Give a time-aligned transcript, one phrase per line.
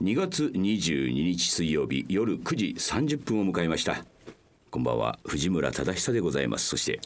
[0.00, 4.04] 2月22日水曜日夜9時30分を迎えました。
[4.70, 5.18] こんばんは。
[5.26, 6.68] 藤村忠久でございます。
[6.68, 7.00] そして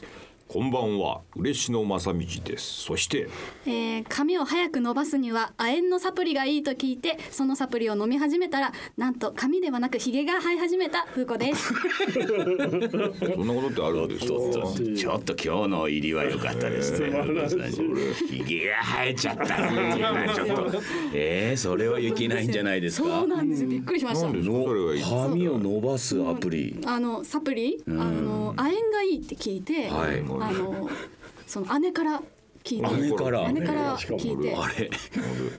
[0.53, 1.21] こんばんは。
[1.35, 2.83] 嬉野正道です。
[2.83, 3.27] そして
[3.65, 11.73] えー髪を早く伸ばすには亜鉛のサプリがいいと聞いてそのサプリを飲み始めたらなんと髪ではなくひげが生え始めた風子です。
[11.73, 14.33] そんなことってあるんですか？
[14.95, 17.07] ちょっと今日の入りは良かったですね。
[18.27, 19.45] ひげが生えちゃった
[21.15, 23.07] えー、それはいけないんじゃないですか？
[23.21, 23.69] そうなんですよ。
[23.69, 26.77] びっくりしました髪を伸ばすアプリ。
[26.85, 30.89] あのサプリ、あの亜鉛がいいって聞いて、はいあの
[31.47, 32.21] その姉から
[32.63, 33.09] 聞いて。
[33.09, 33.51] 姉から。
[33.51, 34.55] 姉から聞いて。
[34.55, 34.89] あれ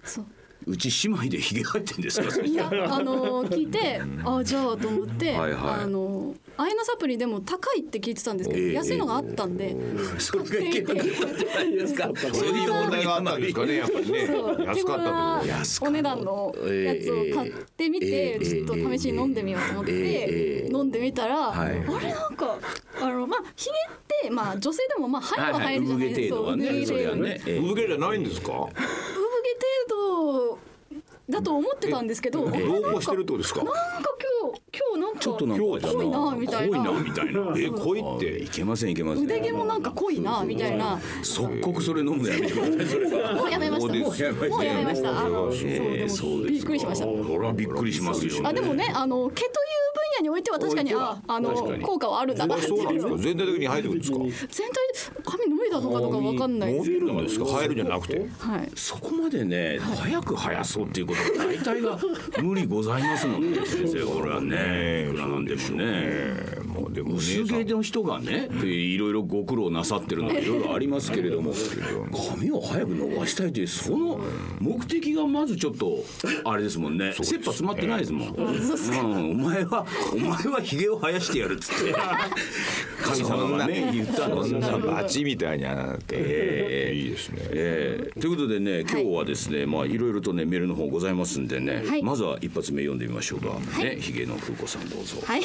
[0.05, 0.27] そう
[0.67, 2.41] うち姉妹でひげ生えてんですか？
[2.43, 5.83] いやあの聞いてあじゃあと思ってはいはい。
[5.85, 9.75] あの亜鉛のサプリでも高いって聞いてたんですけど、ええ安いのがあったんで、
[10.19, 12.11] それがいけなかったんじゃないですか？
[12.33, 12.49] そう。
[12.57, 14.27] いう問題があったんですかねやっぱりね。
[14.29, 14.65] そう。
[14.65, 21.71] 安かったって手頃なお値段のやつを買ってみて、ええちょっと試しに飲んでみようと思って、ええ飲んでみたら、はい。
[21.71, 22.57] あれなんか
[23.03, 26.37] あのまあひげってまあ女性でもまあ生えは生えるじゃないですか。
[26.37, 26.59] はいはい。
[26.61, 27.37] 産毛程度はね。
[27.37, 28.53] そ産毛じゃないんですか？
[29.89, 30.59] 程度
[31.31, 33.65] だと思ってたんですけど、あれなんか同行してるってことですか？
[33.65, 33.81] なんか
[34.43, 36.79] 今日今日なんかちょっとなんか濃いなみたいな。
[36.79, 37.55] 濃いなみたいな。
[37.57, 38.43] え濃いって。
[38.43, 38.91] いけません。
[38.91, 41.01] いけません腕毛もなんか濃いなみたいな。
[41.23, 43.35] 即刻それ飲むのやめてください。
[43.37, 43.95] もうやめました。
[43.95, 45.11] もうやめました。
[45.11, 45.23] あ
[46.09, 47.07] そうびっくりしました。
[47.07, 49.51] はびっくりしますよあでもねあの毛と
[50.25, 51.51] においては確かにああの
[51.83, 52.85] 効果はあるんだなっていそう。
[52.85, 56.73] なんですか全体的に生えてくるんですか全体で髪伸びたのかとかわかんない。
[56.73, 57.45] で伸びるんですか？
[57.45, 58.27] 生えるんじゃなくて。
[58.39, 58.71] はい。
[58.75, 61.99] そこまでね早く生やそうっていうことは大体が
[62.43, 64.05] 無理ございますもんね先生。
[64.07, 68.49] これはねいくらなんでもねでも薄毛の人がね。
[68.63, 71.53] いろいろご苦労なさってるのはいろいろありますけれども
[72.35, 74.21] 髪を早く伸ばしたいというその
[74.61, 76.05] 目的がまずちょっと
[76.45, 77.13] あれですもんね。
[77.13, 81.95] 切羽詰まってないですもん、うん、お前はお前はひげを生やしてやるっつって。
[83.03, 86.17] 神様がね言ったのそんなバチみたいになって。
[86.17, 86.95] ええ。
[86.95, 87.39] いいですね。
[87.51, 92.03] えーということでね今日はですね、まあいろいろとねメールの方ございますんでね、はい。
[92.03, 95.19] まずは一発目読んでみましょうか、ねひげの風子さんどうぞ。
[95.25, 95.43] はい。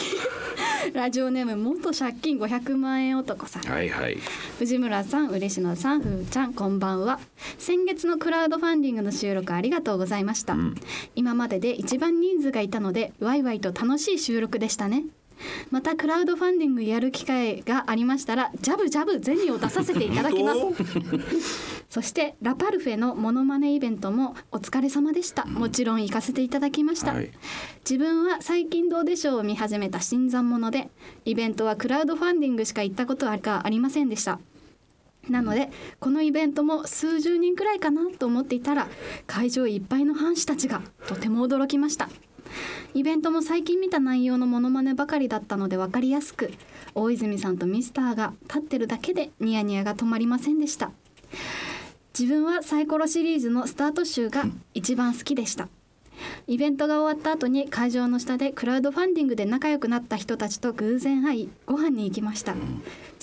[0.94, 3.64] ラジオネーム元借金500万円男さん。
[3.64, 4.18] はいはい。
[4.58, 7.20] 藤村さん嬉野さんふーちゃんこんばんは。
[7.58, 10.56] 先月のクラウドファンディングの収録ありがとうございました、
[11.16, 15.04] 今までで一番人数がいたのでワイワイと楽しい収録でしたね
[15.72, 20.60] またクラウドファンディングやる機会がありましたらジャブジャブ銭を出させていただきます。
[21.90, 25.46] そしてラパルフェのモノマネイベントもお疲れ様でした。
[25.46, 27.32] もちろん行かせていただきました、はい。
[27.90, 30.90] 自分は最近どうでしょうを見始めた新参者で
[31.26, 34.40] イベントはクラウドファンディングしか行ったことがありませんでした。
[35.30, 35.70] なので
[36.00, 38.88] このイベントも数十人くらいかなと思っていたら
[39.28, 42.10] 会場いっぱいの藩士たちがとても驚きました
[42.94, 46.52] イベントも最近見た内容のモノマネばかりだったので分かりやすく
[46.96, 50.92] 大泉さんとミスターが立ってるだけでニヤニヤが止まりませんでした。
[52.18, 55.70] 自分はサイコロシリーズのスタート集が一番好きでした。
[56.48, 62.56] イベントが終わった後に会場の下でクラウドファンディングで仲良くなった人たちと偶然会いご飯に行きました。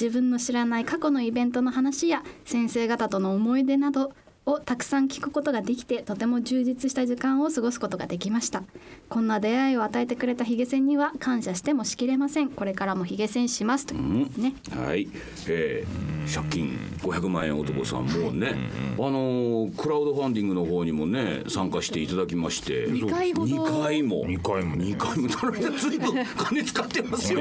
[0.00, 4.12] 自分の知らない過去のイベントの話や先生方との思い出など
[4.46, 8.62] をたくさん聞くことができてとても充実した時間を過ごすことができました。
[9.08, 12.50] こんな出会いを与えてくれたヒゲセンには感謝してもしきれません。
[12.50, 14.54] これからもヒゲセンしますということですね。
[14.70, 15.08] はい、
[15.48, 18.54] えー、借金500万円男さんもうね、
[18.96, 22.86] あのークラウドファンディングの方にもね参加していただきまして。
[22.86, 23.64] 2回ほど。
[23.64, 24.24] 2回も。
[24.26, 24.84] 二回もね。
[24.84, 25.28] 2回も。
[25.28, 27.40] その間ずいぶん金使ってますよ。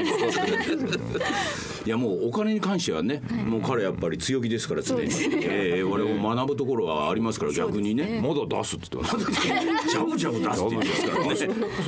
[1.86, 8.22] いやもうお金に関してはね、もう彼やっぱり強気ですから常に、えー、我々も学ぶところはありますから逆にね。
[8.22, 9.41] まだ出すって言ってます
[9.89, 11.35] ジャブジャブ出すって言うんですからね。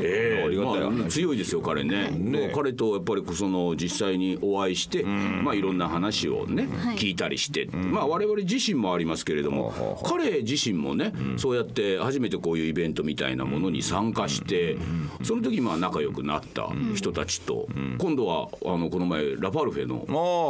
[0.02, 0.44] ええ。
[0.46, 0.82] ありがたい。
[0.92, 2.10] まあ強いですよ彼ね。
[2.10, 14.78] もう彼とやっぱりその実際にお会いして、まあいろんな話をね、聞いたりして、まあ我々自身もありますけれども、彼自身もね、そうやって初めてこういうイベントみたいなものに参加して、
[15.24, 17.68] その時まあ仲良くなった人たちと、
[17.98, 20.06] 今度はあのこの前ラパルフェの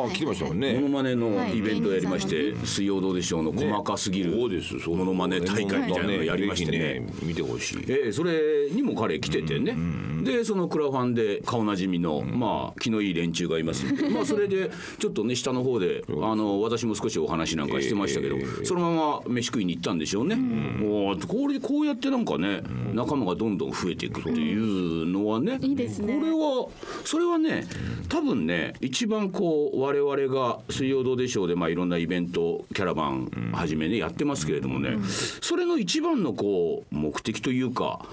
[0.07, 0.73] ああ来てましたもんね。
[0.75, 2.65] モノマネのイベントをやりまして、はい。
[2.65, 4.79] 水曜どうでしょうの細かすぎるそうです。
[4.79, 6.77] そうモノマネ大会みたいなのをやりましてね。
[6.77, 9.75] ぜひ見てほしいええそれにも彼来ててね、
[10.23, 13.85] でそのクラファンで顔なじみの、まあ気のいい連中がいます。
[13.85, 22.61] ん でまあそれでちょっとね下の方であの私も少しお話なんかしてましたけど、そのまま飯食いに行ったんでしょうね、もうこれこうやってなんかね
[22.93, 26.17] 仲間がどんどん増えていくっていうのはねいいですね。
[26.19, 26.67] これは
[27.03, 27.67] それはね
[28.09, 34.97] 多分ね一番こう我々が「水曜どうでしょう」でまあいろんなイベントキャラバンはじめねやってますますけれどもね、
[35.41, 38.05] それの一番のこう目的というか、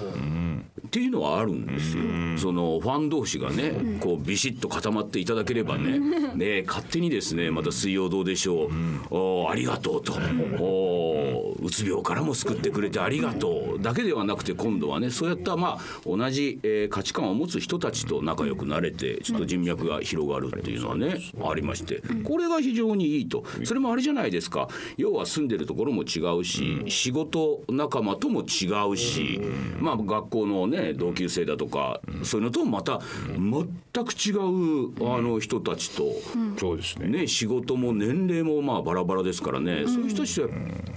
[0.87, 2.03] っていうのはあるんですよ。
[2.39, 5.99] そのファン同士がね、こうビシッと固まっていただければね、
[6.35, 8.71] ね勝手にですねまた水曜どうでしょう、
[9.11, 10.15] おありがとうと、
[10.59, 11.04] お
[11.65, 23.45] うつ病からも救ってくれてありがとうだけではなくて今度はねそうやったまあ同じ、えー価値観を持つ人たちと仲良くなれてちょっと人脈が広がるっていうのはね、ありましてこれが非常にいいと。
[23.65, 24.69] それもあれじゃないですか。
[24.97, 29.41] 要は住んでるところも違うし、仕事仲間とも違うし、
[29.81, 36.05] まあ学校のね同級生だとか、そういうのともまた全く違うあの人たちと、
[37.05, 40.49] ね、仕事も年齢もまあバラバラですからね、そういう人たちとや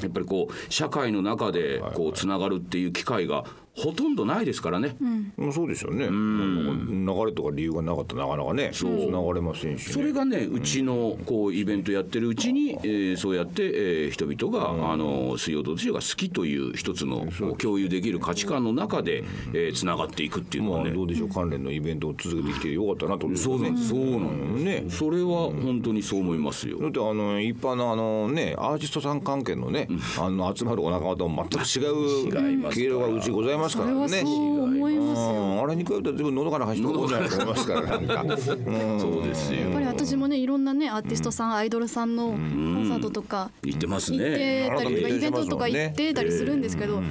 [0.08, 3.44] っぱりこう社会の中でこうつながるっていう機会が
[3.78, 4.96] ほとんどないですからね。
[5.38, 6.08] まあそうですよね。
[6.10, 9.94] 流れとか理由がなかったらなかなかねつながれませんしね。
[9.94, 17.28] それがねうちのこうイベントやってるうちに、えーそうやって、えー人々が、あの水曜どうでしょうが好きという一つの
[17.58, 20.86] 共有できる価値観の中で、えーつながっていくっていうのはね。
[20.86, 23.28] まあどうでしょう関連のイベントを続けてきてよかったなと。
[23.28, 24.28] 思いますそうなんそうなの
[24.58, 26.80] ねそれは本当にそう思いますよ。
[26.80, 29.88] だってあの一般のあのねアーティストさん関係のね、
[30.20, 32.32] あの集まるお仲間とも全く違う
[32.74, 34.28] 経路がうちございますますよ。
[34.28, 35.64] うん。
[35.64, 38.22] あれに比べたら自分喉から走ってるんじゃないと思いますからなんか。
[38.22, 39.60] うんそうですよ。
[39.62, 44.70] やっぱり私もねいろんなねアーティストさん、アイドルさんのコンサートとか言ってます行ってね。
[44.70, 47.02] たりとかうんイベントとか行ってたりするんですけど、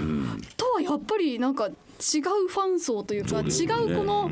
[0.56, 1.72] とはやっぱりなんか違う
[2.48, 4.30] ファン層というか違うこの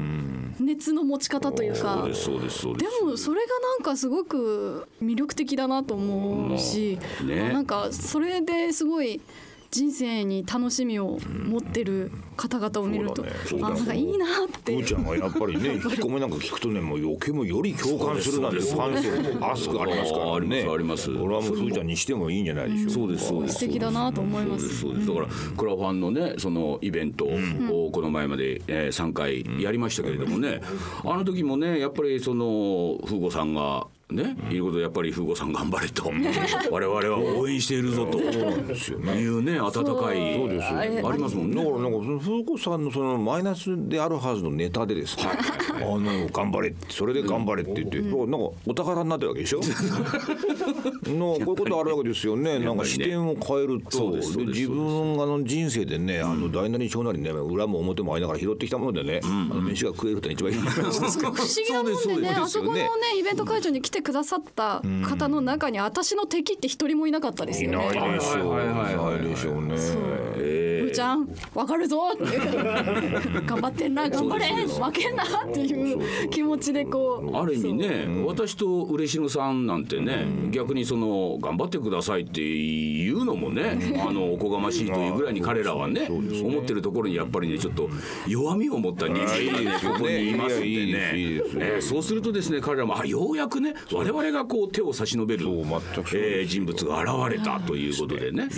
[0.61, 2.41] 熱の持ち方というかそう
[2.77, 7.29] でもそれがなんかすごく魅力的だなと思うし、うん。
[7.29, 7.49] ね。
[7.51, 9.21] あなんかそれですごい
[9.75, 11.19] 人生に楽しみを
[11.49, 13.75] 持ってる方々を見ると、そうだね。
[13.75, 14.29] あなんかいいなっ
[14.63, 14.73] て。
[14.73, 20.63] ふーちゃんがやっぱりね 引き込みなんか聞くとねもう余計もより共感するなんてファン層熱くありますからね。
[20.63, 21.19] ありますあります。
[21.19, 22.93] これはもうふーちゃんにしてもいいんじゃないでしょうか。
[22.93, 24.81] そうですそうです素敵だなと思いまそうですす。
[24.83, 25.09] そうです。
[25.09, 25.27] だから
[25.57, 30.61] クラファンのねそのイベントをこの前まで、えー、3回やりましたけれどもね、
[31.05, 36.05] あの時もねやっぱりその風子さんがね、いうことでやっぱり風子さん頑張れと。
[36.71, 38.19] 我々は応援しているぞと。
[38.21, 41.57] いうね温かいそうですよありますもんね。
[41.57, 48.37] だからなんかその風子さんのそのマイナスであるはずのネタでですね、あの頑張れってそれで頑張れって言って、なんか
[48.67, 49.61] お宝になってるわけでしょ？
[51.09, 52.59] のこういうことあるわけですよね。
[52.59, 61.33] なんか視点を変えると、そうで自分がの人生でね、あの大なり小なりね、裏も表もありながら拾ってきたものでね、あの飯が食えるって一番いいですか。
[61.33, 62.21] 不思議なもんでそうですそうです。
[62.21, 68.01] ねあそこのねイベント会場に来てくださった方の中に私の敵って一人もいなかったですいよね。
[68.01, 68.57] ないでしょう。
[68.57, 69.77] ないでしょうね。
[70.95, 72.39] ちゃんわかるぞって。
[73.47, 77.37] 頑張ってんな頑張れ負けんなっていう気持ちでこう。
[77.37, 87.89] ある意味ね、私と嬉野さんなんてね、逆にその頑張ってくださいっていうのもね、あのおこがましいというぐらいに彼らはね、思ってるところにやっぱりねちょっと
[88.27, 91.81] 弱みを持った人間がねここにいますんでね。
[91.81, 98.49] そうするとですね彼らもあようやくね我々がこう手を差し伸べるえー人物が現れたということでね、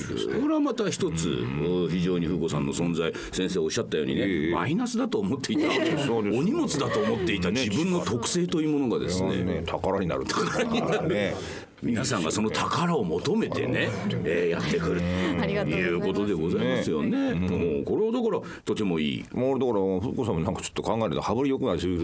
[0.40, 5.70] これはまた一つうん非常に風子さんの存在先生おっしゃったようにね、マイナスだと思っていた
[6.06, 11.34] そうですお荷物だと思っていた自分の特性というものがですねね、宝になるっていうね。
[11.82, 13.90] 皆さんがその宝を求めてね、
[14.24, 15.02] えーやってくる
[15.40, 17.34] ありがということでございますよね。
[17.34, 19.24] もうこれはだからとてもいい。
[19.32, 21.98] もうだから福子さんもなんかちょっと考えると羽振りよくないですよ。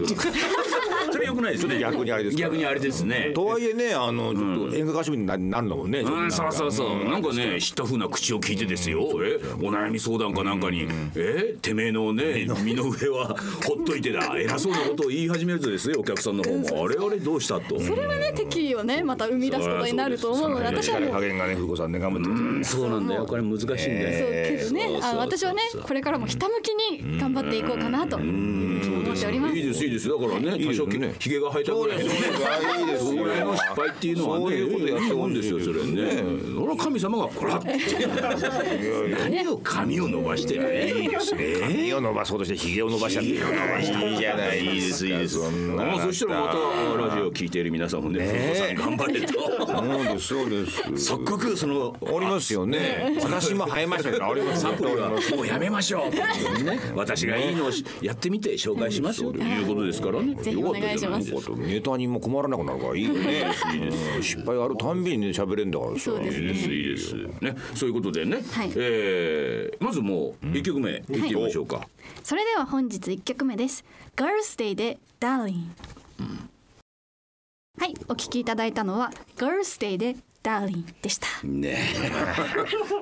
[1.13, 1.79] それ良くないですね。
[1.79, 3.31] 逆にあれです逆にあれですね。
[3.35, 5.99] とはいえねあのちょっと演歌歌手にななるのもね。
[5.99, 9.01] うん、そうそうそう、なんかね、知った風な口を聞いてですよ。
[9.23, 14.33] え、お悩み相談かなんかに、え、てめえのね、身の上はほっといてだ。
[14.37, 17.79] 偉そうなことを言い始めるとですね、お客さんの方も、あれあれどうしたと？
[17.79, 21.09] それはね敵をねまた生み出すことになると思うので私はもう。
[21.11, 22.63] 加減がね福子さんね頑張って。
[22.63, 23.89] そうなんだよ、これ難しいんだそう。
[23.89, 23.97] よ。
[24.31, 29.55] けどねあの私はねこれからもひたむきに頑張っていこうかなと思っております。
[29.55, 30.09] いいですいいです。
[30.09, 31.15] だからね多少ひね。
[31.19, 32.13] ひげが生えたぐらいのね。
[32.79, 36.23] いいですそれの失敗っていうのはねそういうことやってもんですよそれね。
[36.55, 37.77] それは神様がこらって。
[39.29, 41.09] 何を髪を伸ばしてね。
[41.61, 45.39] 髪を伸ばそうとしてひげを伸ばしちゃっていいじゃないいいですいいです。
[45.39, 45.49] あ
[46.01, 46.53] そしたらまた
[47.07, 49.33] ラジオを聞いている皆さんもね「風子さん頑張れ」と。
[50.19, 51.05] そうですそうです。
[51.05, 53.17] 即刻そのありますよね。
[53.21, 59.31] 私も生えましたからありますサプリはもうやめましょう、ね、私がいいのをしやってみて紹介しますよ。
[59.31, 60.31] ということですからね。
[60.51, 61.45] よかったじゃないです。
[61.45, 63.45] かネタにも困らなくなるからいいよね。
[64.21, 65.99] 失敗あるたんびにね喋れるんだからさ。
[65.99, 67.55] そうですいいですいいですね。
[67.75, 68.71] そういうことでね、はい。
[68.75, 71.87] えーまずもう一曲目いってみましょうか、
[72.23, 73.83] それでは本日1曲目です
[74.15, 75.65] 「Girls Day」で「Darling」
[77.79, 81.27] はいお聴きいただいたのは「Girls Day」でダーリンでした。
[81.43, 81.77] ね。
[82.03, 82.11] え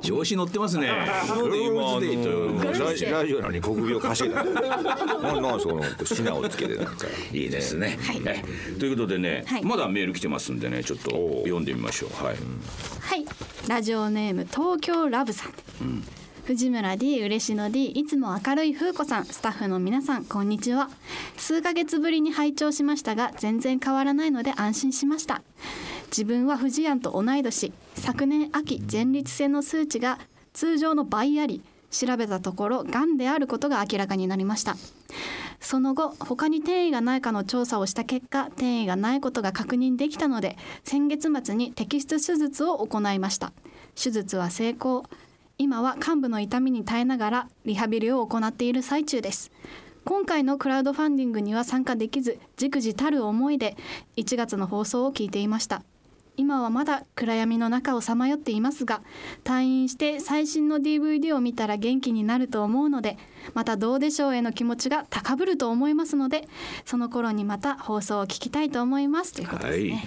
[0.05, 0.87] 調子乗ってますね。
[0.87, 4.43] 今あデートのラジラジオなのに国病稼いだ。
[4.43, 8.43] ななんその品をつけてなんかいいですね、え
[8.79, 9.65] ということでね、はい。
[9.65, 11.09] まだメール来てますんでねちょっと
[11.43, 12.23] 読んでみましょう。
[12.23, 13.25] はい、はい。
[13.67, 15.53] ラジオネーム東京ラブさん、
[16.45, 19.25] 藤村 D 嬉野 D いつも明るい風子さん。
[19.25, 20.91] スタッフの皆さんこんにちは。
[21.37, 25.41] 数ヶ月ぶりに拝聴しましたが全然変わらないので安心しました
[26.11, 27.71] 自分は藤庵と同い年。
[27.95, 30.19] 昨年秋前立腺の数値が
[30.51, 31.63] 通常の倍あり。
[31.91, 34.75] 調べたところがんであることが明らかになりました。
[35.59, 43.53] その後他に転移がないかの調査をした結果転移がないことが確認できたので先月末に摘出手術を行いました。
[44.01, 45.05] 手術は成功。
[45.57, 49.51] 今は患部の痛みに耐えながらリハビリを行っている最中です。
[50.03, 53.77] 今回のクラウドファンディングには参加できずじくじたる思いで
[54.17, 55.83] 1月の放送を聞いていました。
[56.37, 59.01] 今はまだ暗闇の中をさまよっていますが
[59.43, 63.17] 退院して最新の DVD を見たら元気になると思うので
[63.53, 66.47] またどうでしょうへの気持ちが高ぶると思いますので
[66.85, 69.33] その頃にまた放送を聞きたいと思います。
[69.33, 69.83] ということはい。
[69.83, 70.03] ですね、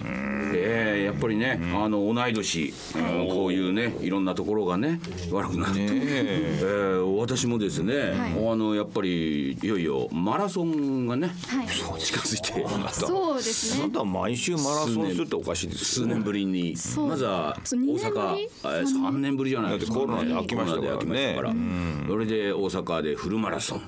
[0.54, 2.98] えーやっぱりね、あの同い年、う。
[2.98, 5.00] んこういうねいろんなところがね
[5.30, 6.60] 悪くなって、え。
[6.62, 8.52] ー私もですね、はい。
[8.52, 11.66] あのやっぱりいよいよマラソンがね、はい。
[11.98, 13.84] 近づいてそうですね。
[13.84, 16.76] あなた毎週マラソンするっておかしいですよ数年ぶりに。
[16.76, 17.08] そう。
[17.08, 18.36] まずは大阪。
[18.36, 22.04] りあ3年ぶりじゃないですか、ね、だってコロナで飽きましたからね。
[22.08, 23.82] それで大阪でフルマラソン、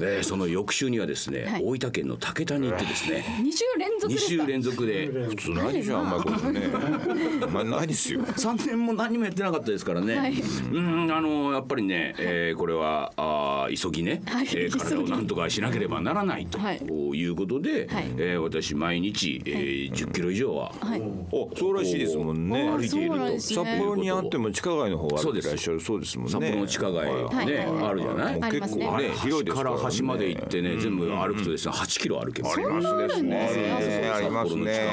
[0.00, 1.62] えーその翌週にはですね、はい。
[1.62, 4.42] 大分県の竹田に行ってですね 2週連続2ですか？
[4.44, 6.60] 週連続で普通ないでしょあんまりことね。
[7.42, 8.20] あんまりないですよ。
[8.22, 10.32] 3年も何もやってなかったですからね、はい。
[10.72, 14.46] うんあのやっぱりね、えーこれはあー急ぎね、はい。
[14.54, 16.78] えー体をなんとかしなければならないとはい。
[16.78, 18.06] いうことで、はい。
[18.16, 21.02] えー私毎日、えー10キロ以上ははい。
[21.32, 22.70] おそうらしいですもんね。
[22.70, 23.40] 歩いていると。
[23.40, 23.76] 札ね。
[23.78, 26.32] 幌にあっても地下街の方歩いてらっしゃるそうですもんね。
[26.32, 27.86] 札幌の地下街ね、はい。
[27.90, 29.10] あるじゃない、ありますね。
[29.22, 29.76] 広いですからね。
[29.76, 32.58] 端から端まで行ってね、全部歩くとですね8キロ歩けます。
[32.58, 34.88] ありますですねそうありますね。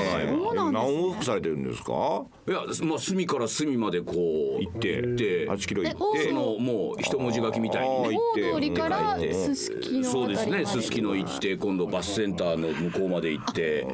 [0.55, 2.25] 何往復されてるんですか？
[2.47, 8.09] いや、まあ、隅から隅までこう行って行って8キロ行えってそのもう一文字書きみたいに。
[8.09, 13.85] ね大通りから行ってすすきのそうですねすすきの行って今度バスセンターの向こうまで行って。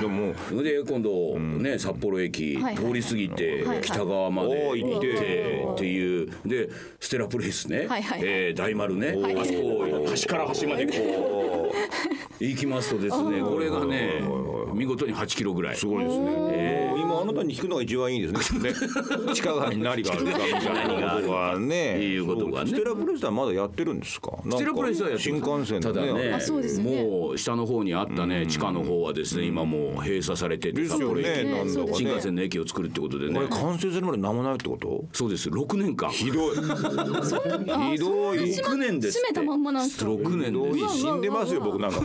[0.00, 5.86] でもそれで今度ね札幌駅はい通り過ぎてはい北側まで行って行って。
[5.86, 6.30] いう。
[6.46, 6.68] で
[7.00, 7.88] ステラプレイスね。
[8.22, 9.16] えー大丸ね。
[9.40, 14.22] あそこを端から端までこう行きますとですねこれがね
[14.74, 15.76] 見事に8キロぐらい。
[15.76, 16.94] すごいですね。
[16.96, 18.70] 今あなたに聞くのが一番いいですね。
[18.70, 18.74] ね
[19.34, 20.60] 地下街に何があるかみたいな
[21.16, 22.00] ことがね。
[22.02, 22.70] いうことがね。
[22.70, 24.30] ステラプレスはまだやってるんですか？
[24.48, 26.38] ステラプレイスはやって新幹線のただね
[26.82, 31.26] もう下の方にあったね地下の方はですね今もう閉鎖されてて札幌駅。
[31.92, 33.34] 新幹線の駅を作るってことでね。
[33.34, 35.04] これ完成するまで間もないってこと？
[35.12, 35.48] そうです。
[35.50, 36.10] 6年間。
[36.10, 36.54] ひどい。
[36.54, 36.60] ひ
[37.98, 38.38] どい。
[38.38, 39.28] 6年ですって。
[39.28, 40.80] 閉めたまんまなんですか？6年ひどい。
[40.80, 42.00] です死んでますよ僕なんか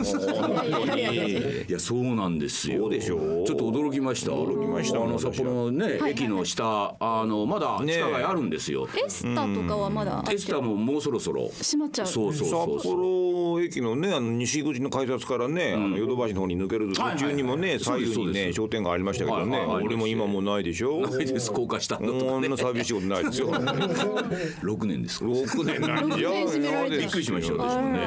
[1.68, 2.82] いやそうなんですよ。
[2.82, 3.42] そうでしょ？
[3.42, 4.32] うちょっと驚きました。
[4.32, 5.02] 驚きました。
[5.02, 6.12] あの札幌のねはい。
[6.12, 8.88] 駅の下あのまだ地下街あるんですよ。
[9.04, 11.48] エスタとかはまだテスタももうそろそろ。
[11.48, 12.06] 閉まっちゃう。
[12.06, 12.96] そうそうそう札そう。
[12.96, 21.00] 幌駅のねあの西口の改札からね、あのヨドバシの方に抜ける途中にもね、左右にね商店街ありましたけどね、俺も今もうないでしょ？
[21.00, 21.52] ないです。
[21.52, 22.48] 高架下のとこかね。
[22.48, 23.50] んな寂しいことないですよ。
[24.62, 25.24] 6年です。
[25.24, 26.30] 6年なんじゃ。
[26.88, 27.98] びっくりしましたよ私もね、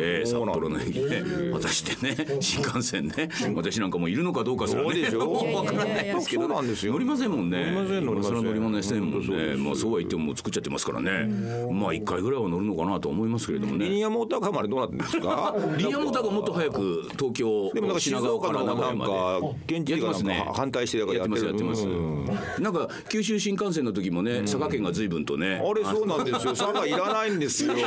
[0.00, 1.22] えー札幌の駅ね
[1.66, 3.28] 果たしてね新幹線ね。
[3.54, 4.88] 私なんかもいるのかどうかすらね。
[5.16, 7.56] わからないですけど、乗りませんもんね。
[7.56, 11.26] 乗りません乗りませんそれは乗りませんもんねまあそうは言っても作っちゃってますからね
[11.72, 22.26] まあ一回ぐらいは乗るのかなと思いますけれどもねリニアモーターカーまでどうなってるんですかリニアモーターがもっと早く東京でもなんか静岡のなんか県知事がなんか反対してやってますやってますうん
[22.60, 27.82] なんか九州新幹線の時もね佐賀県が随分とねあれそうなんですよ差がいらないんですよだ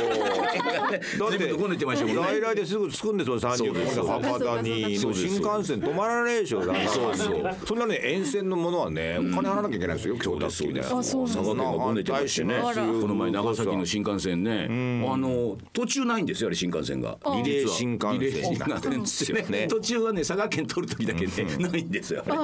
[1.30, 3.38] 随分とこねてましたもんね在来ですぐ着くんですよ
[3.72, 7.56] 30分で博多にそうです新幹線止まらないでしょだからそうそう。
[7.66, 12.60] そんなね沿線のものはねお金払わなきゃいけないんですよ今日だってみたいなあそうなん佐賀県がごねてましてね。
[12.62, 14.66] この前長崎の新幹線ね
[15.08, 17.18] あの途中ないんですよあれ新幹線が。
[17.44, 18.18] リレー新幹
[19.06, 19.68] 線。
[19.68, 22.22] 途中はね佐賀県取る時だけねないんですよ。
[22.26, 22.36] 佐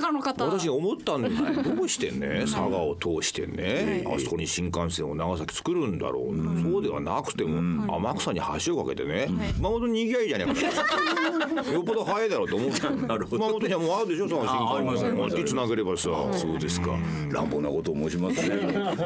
[0.00, 0.44] 賀の方。
[0.44, 6.62] 私思ったんですよどうしてね佐賀を通してねあそこに新幹線を長崎作るんだろう。
[6.62, 9.28] そうではなくても天草に橋を架けてね。
[9.56, 12.70] 熊本にゃいいじゃねえかよっぽど早いだろうと思う
[13.06, 13.44] なるほど。
[13.44, 16.96] 熊本にはもうあるでしょその新あありますあります幹線つなげればさそうですか。
[17.30, 18.56] 乱暴なことを申しますね。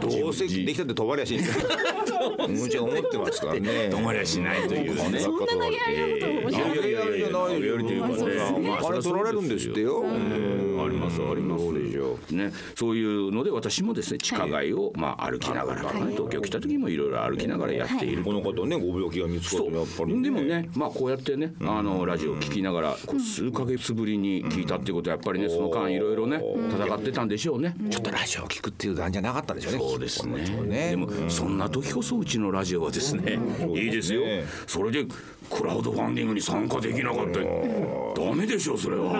[0.00, 9.68] どうせできたって飛ばりゃしんむちゃ思ってますからね止まりゃしないというねそんな投げやりなことをいやいやいやいや投げやりというかねまあれ取られるんです。
[9.68, 11.20] ってよあります。
[11.20, 11.64] あります。
[11.64, 14.12] そうでしょね、そういうので私もです。
[14.12, 18.22] ね地下街をまあ歩きながら、ね東京来た時もいろいろ歩きながらやっている。
[18.22, 27.74] この方ねご病気が見つかってやっぱりでもねまあこうやってねあのラジオを聞きながらこう数ヶ月ぶりに聞いたっていうことはやっぱりねその間いろいろね戦ってたんでしょうね。
[27.90, 29.78] ちょっとラジオを聞くっていう段じゃなかったんでしょうね。
[29.78, 30.42] そうですね。
[30.62, 30.90] ね。
[30.90, 33.38] でもそんな時こそうちのラジオはですね
[33.74, 34.22] いいですよ。
[34.22, 34.44] ね。
[34.66, 35.06] それで
[35.50, 37.40] クラウドファンディングに参加できなかった
[38.20, 39.12] ダメでしょそれは。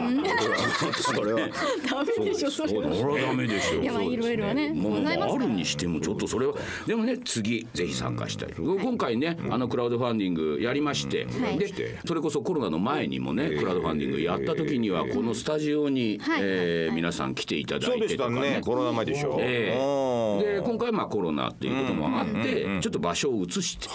[0.93, 1.49] それは。
[1.91, 2.95] ダメでしょ それは。
[2.95, 5.35] それはダメでしょいやまあいろいろねまあございますから。
[5.35, 6.55] あるにしてもちょっとそれは
[6.87, 11.31] でもね次ぜひ参加したい、今回ねあのクラウドファンディングやりまして、は
[11.73, 16.41] いでそれこそコロナの前にもね、クラウドファンディングやった時にはこのスタジオに、はい。
[16.43, 18.41] えー皆さん来ていただそうでしたいてとかね。
[18.57, 19.37] ねコロナ前でしょ。
[19.37, 23.89] で今回はまあコロナっていうこともあってちょっと場所を移して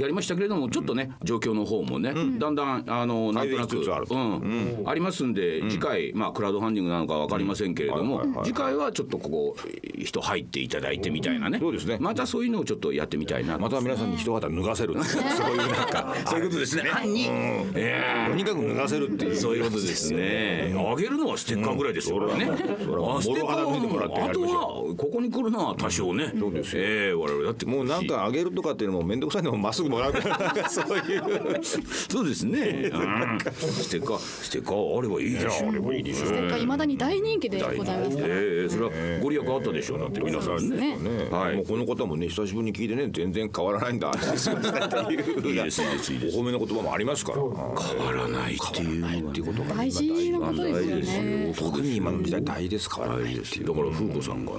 [0.00, 4.84] やりましたけれどもちょっとね状況の方もねだんだんあのなんとなくうん。
[4.86, 9.56] ありますんで次回まあクラウドファンディングなのかわかりませんけれども次回はちょっとここ
[10.04, 11.58] 人入っていただいてみたいなね。
[11.58, 11.98] そうですね。
[12.00, 16.84] またそういうのをちょっとやってみたいなまた皆さんに一肌脱がせる そういうなんかそういうことですね
[17.26, 18.30] 犯人ええ。
[18.30, 19.36] とにかく脱がせるっていう。
[19.36, 20.74] そういうことですね。
[20.76, 22.46] あげるのはステッカーぐらいですからね。
[22.50, 26.32] はあステッカーあとはここに来るのは多少ね。
[26.38, 31.22] そうですええ我々だってもうなんかあげるとかっていうのも面倒くさいのもまっすぐもらうから そういう。
[31.62, 32.90] そうですね。
[32.92, 35.68] うんステッカーステッカーあればいいでしょ。
[35.68, 36.56] あればいいでしょ。
[36.56, 38.28] いまだに大人気でございますから。
[38.30, 38.90] ええそれは
[39.22, 39.98] ご利益あったでしょう。
[40.00, 40.20] だって。
[40.20, 40.98] 皆さんね。
[41.30, 41.56] はい。
[41.56, 44.12] もうこの方もね久しぶりに聞いてね全然変わらないんだ。
[45.10, 45.48] いう。
[45.48, 46.38] いいですいいですいいです。
[46.38, 47.38] お褒めの言葉もありますから。
[47.38, 51.54] 変わらないっていうっていうことが大事なことですよね。
[51.56, 54.52] 特に今の時代大事です変わらないっていうだから風子さんが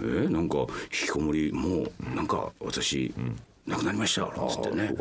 [0.00, 3.12] えーなんか引きこもりもうなんか私、
[3.66, 4.94] 亡くなりましたなんつってね。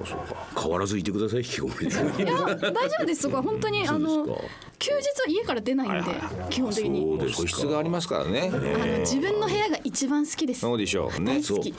[0.60, 1.88] 変わらずいてください引きこもり。
[1.88, 3.22] でいや大丈夫です。
[3.24, 4.26] そこは本当に あの
[4.80, 6.12] 休日は家から出ないんで
[6.50, 7.02] 基本的に。
[7.02, 8.52] そうです素質がありますからね。
[8.52, 10.62] あの自分の部屋が一番好きです。
[10.62, 11.42] そうでしょうね。
[11.42, 11.60] そう。
[11.60, 11.72] 大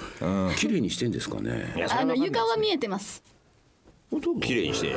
[0.49, 1.75] 好き綺麗にしてんですかね。
[1.91, 3.23] あの床は見えてます
[4.41, 4.95] 綺麗にして。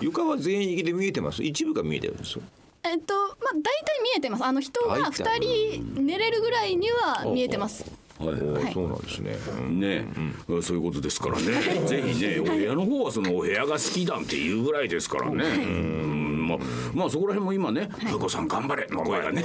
[0.00, 1.42] 床は全域で見えてます？
[1.42, 2.42] 一部が見えてるんですよ。
[2.82, 4.44] えっとまあ大体見えてます。
[4.44, 7.84] あの人が二人寝れるぐらいには見えてます。
[8.18, 8.40] はい。
[8.40, 8.72] おはい。
[8.72, 9.36] そうなんですね。
[9.68, 10.06] ね、
[10.62, 11.44] そういうことですからね。
[11.86, 19.42] ぜひねお部屋の方はそのお部屋が好きだっていうぐらいですからね、うんまあ、まあそこら辺も今ね「風子さん頑張れ」の声がね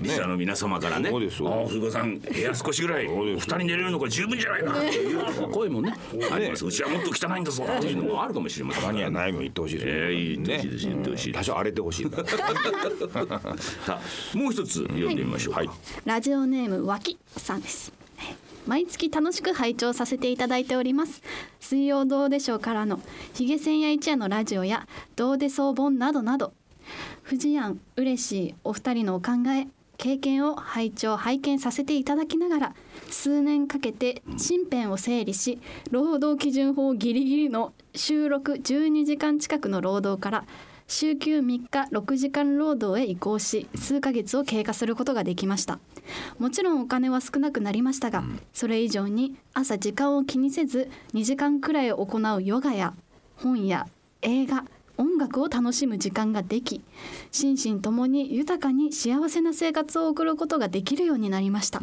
[0.00, 1.62] リスナーの皆様からねそうですよ。
[1.64, 4.72] あ風子さん部屋少しぐらい二人寝れるのが十分じゃないか。
[4.78, 5.94] っていう声もね
[6.30, 6.66] あります。
[6.66, 8.82] うちはもっと汚いんだぞっていうのもあるかもしれません。
[8.82, 12.06] 他にはないも言ってほしいですええ言ってほしいです言ってほしい多少荒れてほしい
[13.84, 14.00] さあ
[14.36, 15.70] もう一つ読んでみましょうか、はい。
[16.04, 17.92] ラジオネームわきさんです
[18.66, 21.22] 毎月楽しく拝聴させていただいております。
[21.60, 23.00] 水曜どうでしょうからの
[23.34, 26.52] ヒゲ千夜一夜のラジオやどうでそう本などなど。
[27.22, 29.66] 藤庵嬉しいお二人のお考え
[29.98, 32.74] 経験を拝聴拝見させていただきながら
[33.10, 35.58] 数年かけて身辺を整理し
[35.90, 40.44] 労働基準法ギリギリの収録12時間近くの労働から
[40.88, 45.80] 週休3日6時間労働へ移行し数ヶ月を経過することができました。
[46.38, 48.22] もちろんお金は少なくなりましたが、
[48.52, 52.94] それ以上に朝時間を気にせず2時間くらい行うヨガや
[53.36, 53.86] 本や
[54.22, 54.64] 映画
[54.98, 56.82] 音楽を楽しむ時間ができ
[57.30, 61.82] 心身ともに豊かに幸せな生活を送ることができるようになりました。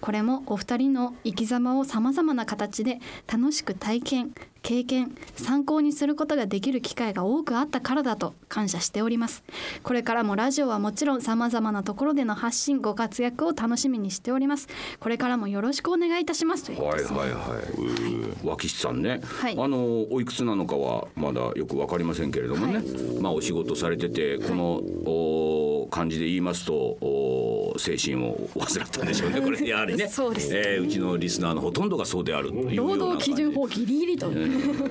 [0.00, 9.42] これもお二人の生き様をさまざまな形で楽しく体験経験参考にすることができる機会が多くあったからだと感謝しております。
[9.82, 14.68] これからもラジオはもちろんさまざまなところでの発信ご活躍を楽しみにしております。
[14.98, 18.46] これからもよろしくお願いいたしますということはいですねはいはい。
[18.46, 19.56] 脇師さんね、はい。
[19.58, 22.84] あのおいくつなのかはまだよくわかりませんけれどもね、はい。
[23.20, 29.40] まあお仕事されててこの、お漢字で言いますとお精神を患ったんでしょうね。
[29.40, 30.08] これやはりね。
[30.08, 34.28] そうですえーうちのリスナーのほとんどがそうである労働基準法ギリギリと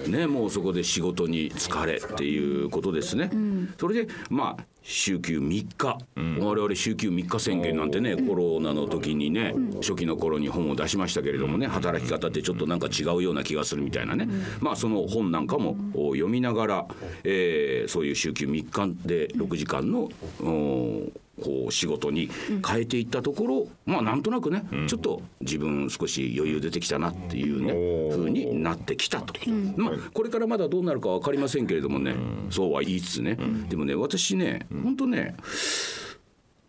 [0.07, 3.29] ね、もうそこで仕事に疲れっていうことですね。
[3.77, 5.97] それでまあ週休3日、
[6.39, 14.27] 我々週休3日宣言なんてね、コロナの時にね、初期の頃に本を出しましたけれどもね働き方ってちょっとなんか違うような気がするみたいなね、
[14.61, 16.87] まあその本なんかもお読みながら、
[17.23, 20.09] えーそういう週休3日で6時間の
[20.41, 22.29] おこう仕事に
[22.67, 29.33] 変えていったところ、まあなんとなくね、ちょっと自分少し余裕出てきたなっていうね、風になってきたと、
[29.75, 32.15] まあこれからまだどうなるか分かりませんけれどもね、
[32.49, 33.37] そうは言いつつね、
[33.69, 35.35] でもね私ね本当ね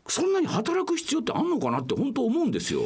[0.06, 2.80] そんなに働く必要ってあんのかなって本当思うんですよ。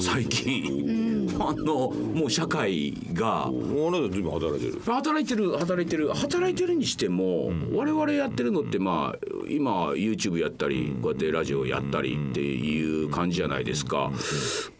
[0.00, 3.50] 最近、あのもう社会が。
[3.50, 4.80] 俺らずいぶん働いてる。
[4.80, 6.08] 働いてる働いてる。
[6.08, 9.18] 働いてるにしても、我々やってるのってまあ
[9.48, 14.10] 今 YouTube やったりこうやってラジオやったりっていう感じじゃないですか、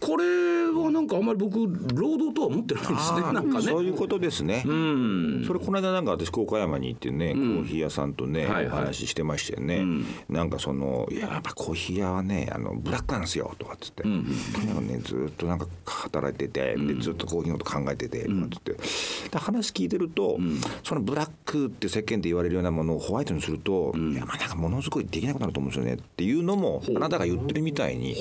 [0.00, 0.24] これ
[0.70, 1.58] はなんかあんまり僕
[1.94, 3.62] 労働とは思ってないんですねなんかね。
[3.62, 5.44] そういうことですね、うん。
[5.46, 9.84] それこの間なんか私岡山に行ってね、コーヒー屋さんとね、お話ししてましたよね、
[10.28, 18.72] なんかその「いややっぱコーヒー屋はねあのブラックなんですよ」とかっつって、とにかくねずっとなんか働いてて、でずっとコーヒーのこと考えてて、とかって。
[18.72, 20.38] で話聞いてると、
[20.82, 25.94] そのブラックって世間で言われるようなものをホワイトにすると、いやまあなんかものすごいできなくなると思うんですよね。
[25.94, 28.16] っていうのもあなたが言ってるみたいに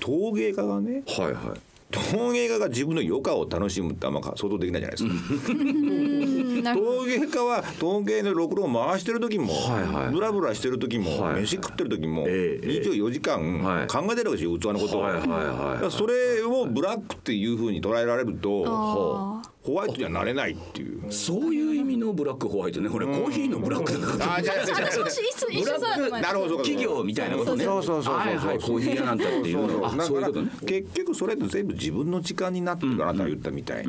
[0.00, 6.74] 陶芸家がねはいはい陶芸家が自分の余暇を楽しむってあんま想像できないじゃないですか。
[6.74, 10.12] 陶芸家は陶芸のろくろを回してる時も、はいはい。
[10.12, 13.86] ブラブラしてる時も、飯食ってる時も、ええ24時はい。
[13.86, 21.12] 間考えてるわけですよ器のことを、それをブラックっていうふうに捉えられるとあホワイトにはなれないっていう。
[21.12, 22.90] そういう意味のブラックホワイトね。
[22.90, 24.34] これコーヒーのブラックだから。
[24.36, 24.88] あじゃあじゃあじゃあ。
[24.88, 27.64] あそう一緒一緒そうなるほど企業みたいなことね。
[27.64, 29.86] そうそうそうそうはいはいコーヒー屋なんだっていうの。
[29.86, 30.50] あだからそういうことね。
[30.66, 33.86] 結局それって全部自分の時間になってるから言ったみたい。
[33.86, 33.88] に、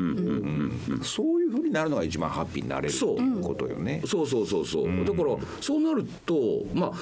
[0.96, 1.00] ん。
[1.02, 3.18] そういうふうになるのが一番ハッピーになれるそう。
[3.18, 4.02] いうことよね。
[4.06, 6.92] そうそうそうそう、だからそうなるとまあ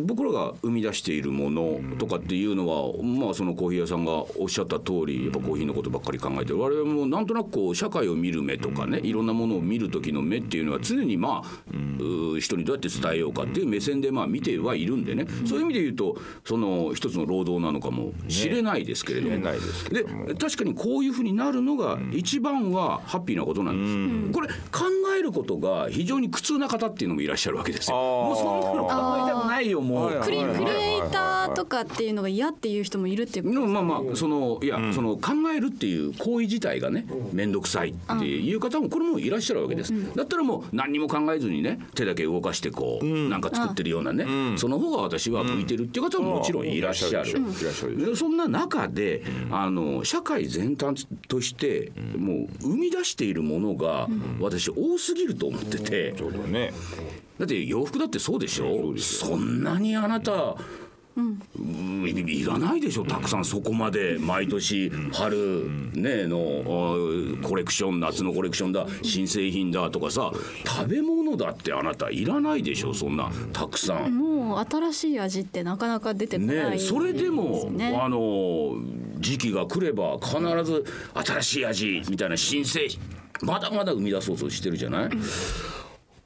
[0.00, 6.58] 僕らが生み出しているものとかっていうのは、まあそのコーヒー屋さんがおっしゃった通りやっぱコーヒーのことばっかり考えてる。
[6.58, 19.60] 我々もなんとなくこう社会を見る目とかね、いろんなものを見る時の目っていうのは常にまあ、う人にどうやって伝えようかっていう目線でまあ見てはいるんでね、そういう意味で言うとその一つの労働なのかもしれないですけれども、しれない
[20.26, 23.96] で確かにこういうふうになるのが一番はハッピーなことなんです、
[24.32, 24.84] これ考
[25.18, 27.96] えることが非常に苦痛な方っていうのもいらっしゃるわけですよ。
[27.96, 30.20] もうそんなの考えたくないよもう。
[30.22, 30.44] クリエイ
[31.10, 46.66] ターとかっていうのが嫌っていう人もいるっていうことのまあまあそのいや、その考えるっていう行為自体がね面倒くさいっていう方もこれもいらっしゃるわけです、だったらもう何にも考えずにね手だけ動かしてこう、なんか作ってるようなね、その方が私は向いてるっていう方ももちろん。
[46.66, 47.52] いらっしゃる、いらっしゃる。
[47.52, 50.94] でしょでそんな中で、あの社会全体
[51.28, 54.08] としてもう生み出しているものが
[54.40, 56.72] 私多すぎると思ってて、そうだね。
[57.38, 58.94] だって洋服だってそうでしょ？
[58.98, 60.56] そんなにあなた
[61.14, 61.42] うん。
[62.08, 63.04] いいらないでしょ？
[63.04, 70.32] たくさんそこまで毎年春ねのあコレクション夏のコレクションだ新製品だとかさ
[70.64, 72.94] 食べ物だってあなたいらないでしょ？
[72.94, 74.16] そんなたくさん。
[74.16, 78.76] もう新しい味ってなかなか出てこないね、それでも、ねあの
[79.18, 83.00] 時期が来れば必ず新しい味みたいな新製品
[83.42, 85.10] まだまだ生み出そうとしてるじゃない、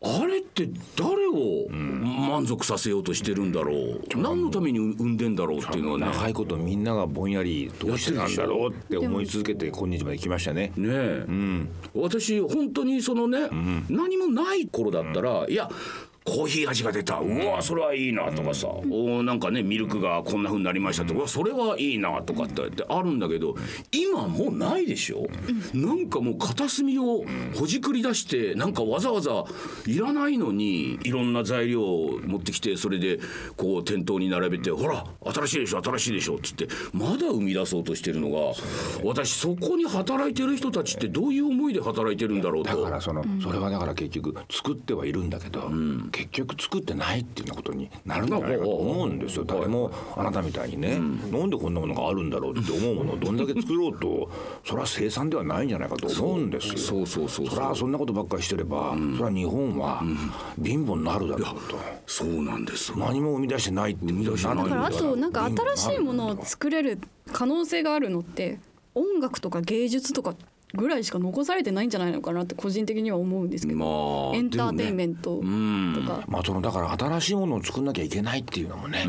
[0.03, 6.07] あれって誰を満足させようとしてるんだろう、何のために生んでんだろうっていうのはね。
[6.07, 10.73] 長いことみんながぼんやりどうしてなんだろうって思い続けて今日まで来ましたね。
[10.77, 11.27] ねえ、
[11.95, 13.49] 私本当にそのね、
[13.89, 15.71] 何もない頃だったら、いや
[16.27, 17.19] コーヒー味が出た。
[17.19, 23.55] うわそれはいいなとかさ、おなんかねミルクがこんな風になりましたとか、うわそれはいいなとかってあるんだけど
[23.93, 25.27] 今もうないでしょ、
[25.73, 29.45] なんかもう片隅をほじくり出してなんかわざわざ
[29.87, 33.21] いらないのにいろんな材料を持ってきてそれで
[33.57, 38.53] こう店頭に並べてほら新しいでしょ新しいでしょっつってまだ生み出そうとしてるのが
[39.05, 42.77] 私そこに働いてる人たちってどういう思いで働いてるんだろうと。
[42.77, 45.71] だからその、それはだから結局作ってはいるんだけど、
[46.17, 49.45] 結局作ってないっていうようなことになるんじゃないかと思うんですよ。
[49.45, 54.31] 誰もあなたみたいにね、なんでこんなものがあるんだろうって思うものをどんだけ作ろうと
[54.65, 56.79] それは生産ではないんじゃないかと思うんですよ。
[56.79, 57.55] そうそうそうそう。
[57.55, 60.03] それはそんなことばっかりしてれば、それは日本は
[60.63, 61.77] 貧乏になるだろうと。
[62.07, 62.99] そうなんですよ。
[62.99, 64.57] 何も生み出してないって生み出してない。
[64.59, 65.51] だからあとなんか。
[65.77, 66.99] 新しいものを作れる
[67.33, 68.59] 可能性があるのって
[68.95, 70.35] 音楽とか芸術とか
[70.75, 76.05] ぐらいしか残されてないんじゃないのかなって個人的には思うんですけど、まあエンターテインメンントとん。
[76.07, 79.07] か、まあそのだから新しいものを作んなきゃいけないっていうのもね、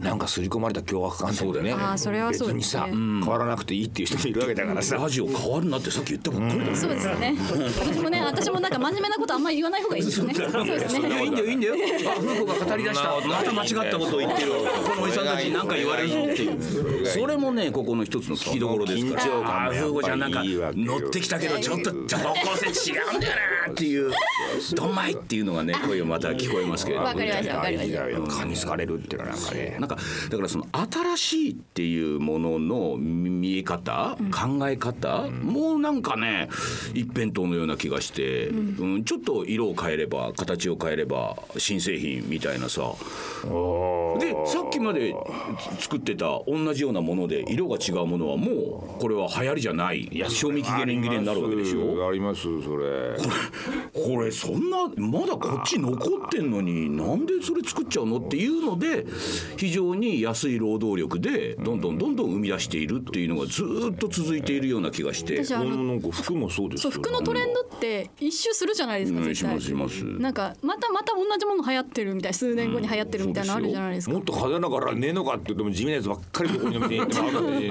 [0.00, 1.72] なんか刷り込まれた凶悪感でね。
[1.72, 2.84] あーそれはそうですね。
[2.84, 4.96] 別にさ、変わらなくていいっていう人もいるわけだからさ。
[4.96, 7.34] ラジオ変わるなってさっき言ったばっかりだよそうですよね。
[7.80, 10.34] 私もね私もなんか真面目なことあんまり言わない方がいいですね。
[10.34, 11.46] そうですいやいいんねだよ。
[11.46, 11.74] いいんだよ。
[12.12, 13.28] あ風子が語り出した。
[13.28, 14.52] また間違ったことを言ってる。
[14.52, 17.06] このおじさんたちに何か言われるぞっていう。
[17.06, 19.70] それもねここの一つの聞きどころですから。
[19.72, 20.42] 風子ちゃんなんか
[21.00, 23.32] 乗ってきたけどちょっと方向性違うんだよ
[23.66, 24.12] なっていう。
[24.74, 27.08] どんまいっていうのがね声をまた聞こえますけれども。
[27.08, 28.44] わかりましたわかりました。
[28.52, 29.96] に好かれるっていうのはなんかねなんか
[30.30, 36.48] だからその新しいっていうものの見え方、考え方、もうなんかね
[36.94, 42.82] 一辺倒のような気がして、うんちょっと色を変えれば形を変えれば新製品みたいなさ
[43.42, 45.14] でさっきまで
[45.78, 53.16] 作ってた同じようなもので色が違うものはもうこれは流行りじゃない賞味期限切れになるわけでしょありますそれ。
[53.92, 55.94] これそんなまだこっち残
[56.26, 59.06] ってんのになんでそれ作っちゃうのっていうので
[59.56, 65.44] 非常に安い労働力でどんどんどんどん生み出しているっていうのがずーっと続いているような気がして。
[65.44, 66.90] 私あのなんか服もそうですよ。
[66.92, 69.60] そう服のトレンドって一周するじゃないですかうん絶対。
[69.60, 70.20] しますします。
[70.20, 74.14] なんかまたまた同じもの流行ってるみたい数年後に流行ってるみたいなのあるじゃないですか。
[74.14, 76.86] もっと派手なからねえのかって言っても地味なやつばっかりどこに ある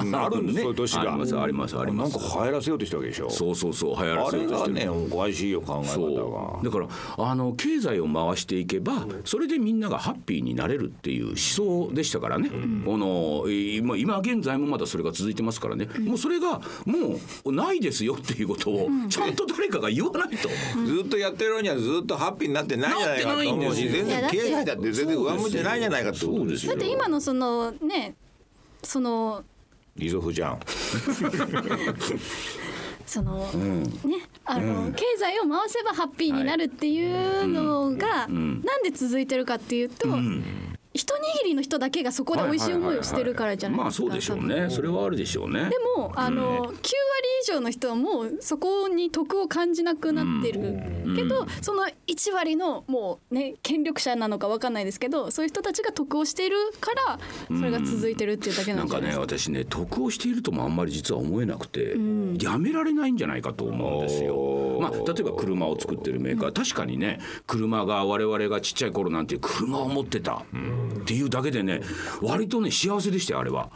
[0.03, 2.17] んであるんですそういう年がありますありますあります。
[2.17, 3.29] なんか流行らせようとしたわけでしょ。
[3.29, 4.73] そうそうそう流行らあれがせようとしてる。
[4.75, 6.63] ねおかしいよ考え方が。
[6.63, 6.87] だから
[7.17, 12.49] あの経済を回していけばそれでみんながハッピーになれるっていう思想でしたからね、
[12.85, 20.49] この今今現在もまだそれが続いてますからね、もうそれがもうないですよっていうことをちゃんと誰かが言わないと。
[20.85, 26.73] ずっとやってるのにはずっとハッピーになってないじゃないかと思うし全然経済だって全然上向いてないじゃないかってことですよ。
[26.73, 28.15] だって今のそのね
[28.83, 29.43] その
[29.95, 30.59] リゾフじゃん
[33.05, 33.87] その、ね
[34.45, 40.07] あの、経済を回せばハッピーになるっていうのが、なんで続いてるかっていうと、
[40.93, 44.07] 一握りの人だけがそこで美味しい思いをしてるからじゃないまあですか。
[44.07, 44.69] そうでしょうね。
[44.69, 45.69] それはあるでしょうね。
[45.69, 46.73] でもあの、9割
[47.43, 50.81] 以上の人はもうそこに得を感じなくなってる、
[51.15, 59.51] けどその1割のもうね権力者なのかわかんないですけどそういう人たちが得をしているからそれが続いてるっていうだけななんんかねじゃないですか。
[59.51, 61.95] 私ね得をしているともあんまり実は思えなくて、
[62.39, 64.35] やめられないんじゃないかと思うんですよ。
[64.81, 70.43] まあ、例えば車を作ってるメーカー確かにね車が我々がちっちゃい頃なんて車を持ってた。
[71.01, 71.81] っていうだけでね
[72.21, 73.69] 割とね幸せでしたよあれは。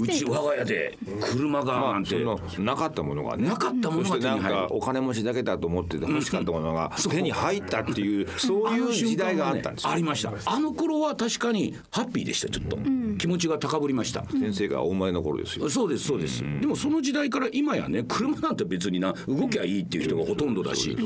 [0.00, 3.48] うち我が家で車がなんて、そのなかったものがね。
[3.48, 4.68] なかったものが手に入る。
[4.68, 8.70] かお金持ちだけだと思ってて欲しかったものが手に入ったっていうそう。
[8.74, 9.90] いう時代があったんですよ。
[9.90, 10.32] ありました。
[10.46, 12.78] あの頃は確かにハッピーでしたちょっと、
[13.18, 14.24] 気持ちが高ぶりました。
[14.30, 15.68] 先生がお前の頃ですよ。
[15.68, 20.96] そうですそうです、でもその時代から今やね車なんて別にな動きゃいいっていう人がほとんどだし、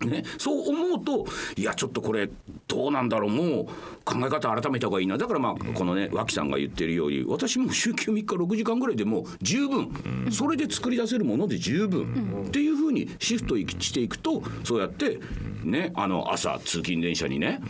[0.00, 1.26] ね、そう思うと
[1.56, 2.28] いやちょっとこれ
[2.68, 3.30] どうなんだろう。
[3.30, 3.68] もう
[4.04, 5.16] 考え方改めた方がいいな。
[5.18, 9.90] だからまあこのね脇さんが言ってるように私も週休3日6時間ぐらいでもう十分、
[10.30, 15.18] それで作り出せるもので十分、っていうふうにシフトしていくとそうやって
[15.64, 17.60] ねあの朝通勤電車にね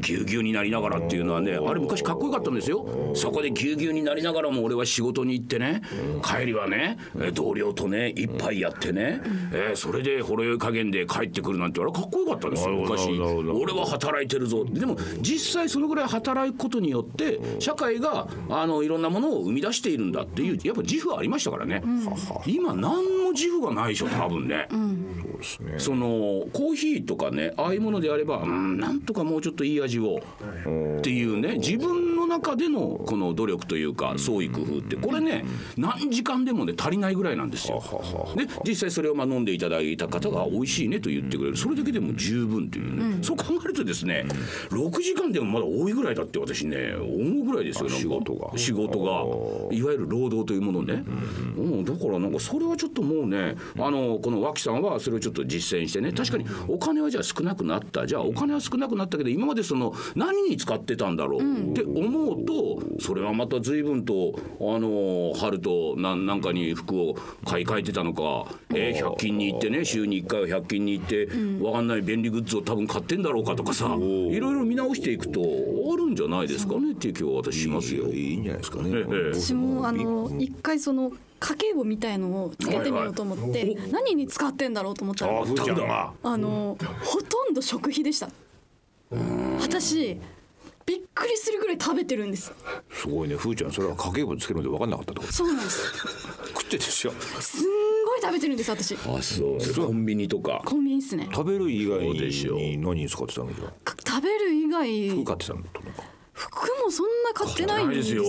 [0.00, 3.12] ぎゅうぎゅうになりながらっていうのはねあれ昔かっこよかったんですよ。
[3.14, 5.82] そこでぎゅうぎゅうになりながらも俺は仕事に行ってね
[6.22, 9.20] 帰りはねえ同僚とね一杯やってね、
[9.52, 13.08] えーそれでほろ酔い加減で帰ってくるなんてあれかっこよかったんですよ昔。
[13.08, 14.64] 俺は働いてるぞ。
[14.64, 21.84] でも実際そのぐらい働くことによって社会があのいろんなものを生み出しているんだっていうやっぱ自負はありましたからね、
[22.46, 24.66] 今何も自負がないでしょ多分ね。
[24.70, 25.74] そうですね。
[25.78, 26.08] その
[26.52, 32.07] コーヒーとかねああいうものであればうんなんとかもうちょっといい味をっていうね自分の
[32.40, 35.44] 中でのこの努力というか創意工夫ってこれね
[35.76, 37.82] 何時間でもね足りないぐらいなんですよ。
[38.36, 44.24] で実際それをまあ飲んでいただいた方が美味しいねと言ってくれるそれだけでも十分というね、そう考えるとですね
[44.70, 48.56] 6時間でもまだ多いぐらいだって私ね思うぐらいですよ仕事が。
[48.56, 49.74] 仕事が。
[49.74, 51.04] いわゆる労働というものね、
[51.56, 56.12] うん、だからなんかそれはちょっともうねあのこの脇さんはそれをちょっと実践してね。
[56.12, 58.06] 確かにお金はじゃあ少なくなった。
[58.06, 67.14] じゃあお金は少なくなったけど今までその何に使ってたんだろうって思うとそれはまた随分とあの春となんなんかに服を
[67.44, 71.28] 買い替えてたのか、えー、100均に行ってね週に1回は100均に行って
[71.62, 78.08] わかんない便利グッズを多分買ってんだろうかとかさいろいろ見直していくとあるんじゃないですかねっていう気は私しますよ。
[78.08, 78.90] いいんじゃないですかね。
[78.90, 79.34] ええ。
[79.34, 88.28] 私もあの一回その家計簿みたいのをつけてみようと思って、はい何に使ってんだろうと思ったらあのほとんど食費でした。
[89.60, 90.18] 私
[90.88, 92.50] びっくりするぐらい食べてるんです。
[92.90, 93.36] すごいね。
[93.36, 95.22] ふーちゃんそれは家計簿つけるので分かんなかったと？
[95.30, 95.92] そうなんです。
[96.48, 97.66] 食ってですよすん
[98.06, 98.94] ごい食べてるんです私。
[98.94, 99.86] あそう。
[99.86, 100.62] コンビニとか。
[100.64, 101.28] コンビニっすね。
[101.30, 102.56] 食べる以外そうでしょう。
[102.56, 103.52] に何に使ってたの？
[103.52, 105.10] じゃか食べる以外。
[105.10, 105.62] 服買ってたの？
[105.64, 106.04] となんか。
[106.32, 108.24] 服ももそんな買ってないんですよ。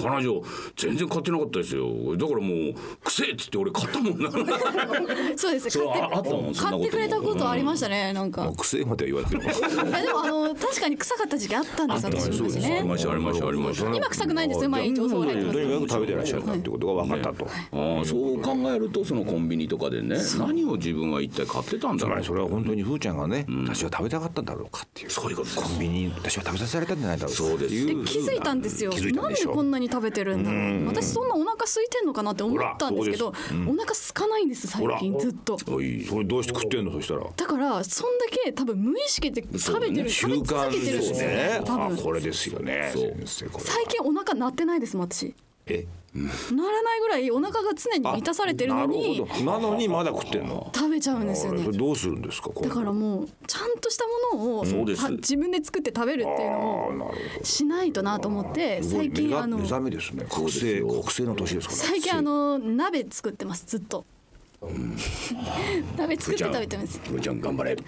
[0.00, 0.42] 彼女
[0.76, 2.16] 全然買ってなかったですよ。
[2.16, 4.30] だからもう「くせえ」っつって俺買ったもんな。
[5.36, 5.78] そうです。
[5.78, 8.50] 買って買ってくれたことありましたねなんか。
[8.56, 12.82] 癖までは言われてるでもあの確かに臭かった時期あったんです私そうですあり昔ね。
[12.82, 13.94] ましたありましたありました。
[13.94, 21.98] 今臭くないんですよ毎日お風呂入ってますとにかく食べてらっしゃるってことが分かったと、ああそう考えるとそのコンビニとかでね何を自分は一体買ってたん。
[21.98, 23.16] つだろうそれは本当にふーちゃん。
[23.20, 24.44] がね、私は食べたかったん。
[24.44, 26.98] だろうかっていうそういうことですコンビニに私は食べさせられたん。
[26.98, 28.92] じゃないだろうかそうですっていう気づいたんですよ。
[28.92, 30.86] なんでこんなに食べてるんだろう。
[30.86, 35.58] 私そんなお腹空いてんのかなって思ったんですけどほらそうお腹空かないんです最近ずっと。
[35.58, 37.26] それどうして食ってんのそしたら。
[37.36, 41.28] だからそんだけ多分無意識で食べてる、習食べ続慣けてるんですよ。
[41.28, 41.62] ね。
[41.64, 41.90] 多分。
[41.94, 45.34] あこれですよね最近お腹鳴ってないですもん私
[45.70, 50.68] えならないぐらいお腹が常に満たされてるのになのにまだ食ってんの？
[50.74, 51.62] 食べちゃうんですよね。
[51.70, 54.04] どうするんですかだからもうちゃんとした
[54.34, 55.02] ものをそうです。
[55.02, 57.12] た自分で作って食べるっていうのを
[57.44, 61.78] しないとなと思って最近あの目覚めですね覚醒覚醒の年ですから。
[61.80, 64.04] 最近あの鍋作ってますずっと
[65.96, 67.00] 鍋作って食べてます。
[67.02, 67.70] ふーちゃん頑張れ。
[67.70, 67.78] はい。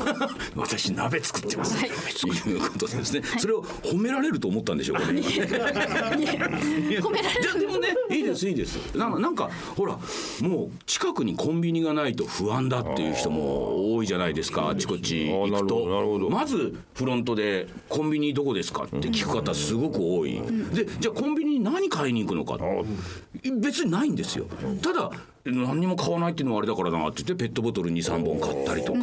[0.56, 1.90] 私鍋作ってます、はい。
[1.90, 5.74] ということですね、それを褒められると思ったんでしょうこれ褒められ
[7.42, 8.96] じゃあでもねいいですいいです。
[8.96, 9.98] なんかなんかほら
[10.40, 14.70] もう近くにコンビニがないと不安だっていう人も多いじゃないですか。
[14.70, 16.18] あちこち行くと。
[16.18, 20.40] どまずフロントで「コンビニどこですか?」って聞く方すごく多い。
[20.72, 22.58] でじゃあコンビニに何買いに行くのか。
[23.60, 24.46] 別にないんですよ。
[24.80, 25.10] ただ
[25.44, 28.98] 何にも買わないっていうのはあれだからなって言ってペットボトル23本買ったりとか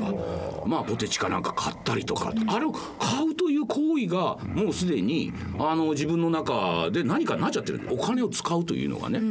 [0.66, 2.34] まあポテチかなんか買ったりとか。
[2.48, 7.82] あれを買うという行為がもうすでにあの自分の中で何かになっちゃってる。
[7.90, 9.22] お金を使うというのがね、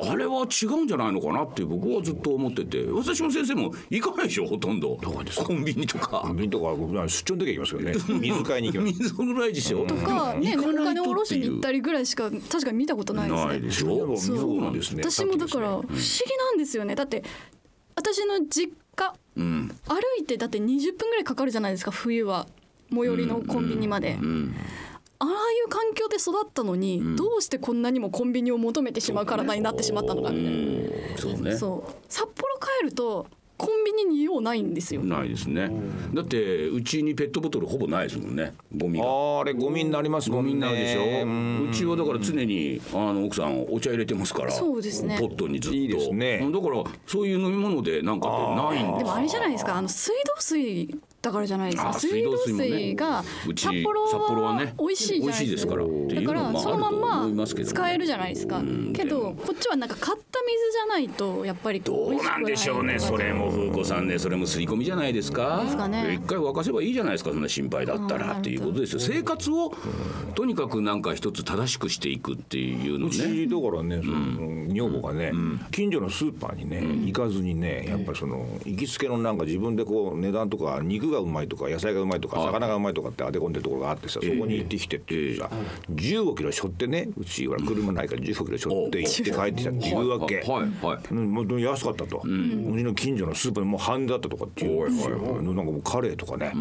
[0.00, 2.84] あれは違うんじゃないのかなって僕はずっと思ってて。
[2.90, 4.98] 私も先生も行かないでしょほとんど。
[5.44, 6.20] コンビニとか。
[6.20, 6.74] コンビニとか
[7.08, 8.18] 出張の時は行きますよね。
[8.20, 8.98] 水買いに行きます。
[8.98, 13.46] 水ぐらいでしょとかねお金を下ろしに行ったりりぐらいしか確かに見たことないですね。
[13.46, 14.16] ないでしょ。
[14.16, 15.02] そうなんですね。
[15.02, 15.92] 私もだから不思議
[16.38, 16.94] なんですよね。
[16.94, 17.22] だって
[17.94, 19.68] 私の実家うん。
[19.88, 22.46] 歩いてだって20分ぐらいかかるじゃないですか冬は。
[22.90, 24.54] 最寄りのコンビニまで、うん
[25.18, 25.32] ああい
[25.64, 31.56] う環境で育ったのに、どうしてこんなにもコンビニを求めてしまう体になってしまったのかみたいな、そうね。
[31.56, 31.92] そう。
[32.08, 32.34] 札幌
[32.80, 33.28] 帰ると
[33.64, 35.04] コンビニに用ないんですよ。
[35.04, 35.70] ないですね。
[36.12, 38.54] だってうちにペットボトルほぼないですもんね。
[38.76, 39.04] ゴミが。
[39.40, 40.50] あれゴミになりますもんね。
[40.50, 41.02] ゴミになるでしょ？
[41.02, 41.68] うん。
[41.70, 45.16] うちはだから常にあの奥さんお茶入れてますからそうですね。
[45.20, 45.76] ポットにずっと。
[45.76, 46.38] いいですね。
[46.52, 51.90] だからそういう飲み物でなんかってないんでもあれじゃないですかあの水道水だからじゃないですか。
[51.90, 55.30] あ水道水がうち札幌札幌は美味しいじゃないですか。
[55.30, 55.84] 美味しいですから。
[55.84, 56.90] っていうだからのもそのま
[57.26, 58.58] んま使えるじゃないですか。
[58.58, 62.98] んけどこっちはなんか買った水じゃないとやっぱりどうなんでしょうね。
[62.98, 64.18] それも風子さんね。
[64.18, 65.62] それも刷り込みじゃないですか。
[65.64, 66.14] ですかね。
[66.14, 68.32] 一回沸かせばいいじゃないですかそんな心配だったら。
[68.32, 69.00] っていうことですよ。
[69.00, 69.72] 生活を
[70.34, 75.32] とにかくなんか一つ正しくしていくっていうのうねちだからね、その女房がね、
[75.70, 85.48] 近所のスーパーにね、行かずにねやっぱりその行きつけのなんか自分でこう値段とか肉がうまいとか野菜がうまいとか魚がうまいとかって当て込んでるところがあってさそこに行ってきてってさ
[85.90, 90.42] 15キロ背負ってねうちは車ないから15キロ背負って行って帰ってきたって言うわけ。
[91.12, 92.28] もう安かったと、うち
[92.84, 96.58] の近所のスーパーでもう半値だったとかっていう、なんかもうカレーとかね、あ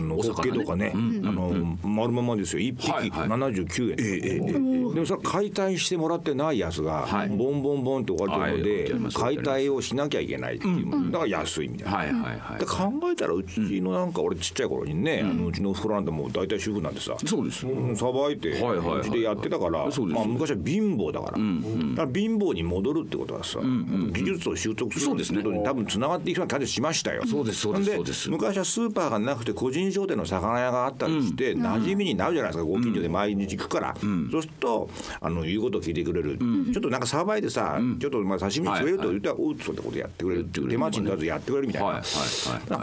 [0.00, 2.60] のホッケとかね、あの丸ままですよ。
[2.60, 3.28] 一匹はいはい。
[3.28, 7.28] 79円、でもそれ解体してもらってないやつが、はい。
[7.28, 11.96] ボンボンボンって置かれてるので、解体をしなきゃいけないっていう、だから安いみたいな。
[11.96, 12.60] はいはいはい。
[12.60, 17.66] で考えたらうちのなんか俺ちっちゃい頃にね、あのうちのおふくろなんてもう大体主婦なんでさそうです。
[17.66, 21.32] うんさばいてうちでやってたからまあ昔は貧乏だから。
[21.32, 25.42] だから貧乏に戻るってことはさ技術を習得するそうですね。
[25.42, 27.22] ことに多分つながっていくような感じしましたよ。
[27.26, 28.04] そうですそうです。
[28.04, 28.30] です。
[28.30, 33.94] 昔はスーパーがなくて個人商店の魚屋があったりして馴染みになるじゃないですかご近所で毎日行くから。
[34.30, 34.88] そうすると
[35.20, 36.38] あの言うことを聞いてくれる。
[36.72, 42.02] ちょっとなんかさばいてさちょっとまあ刺身くれると言ったらおうそうってことやってくれる手間賃取らずやってくれるみたいな。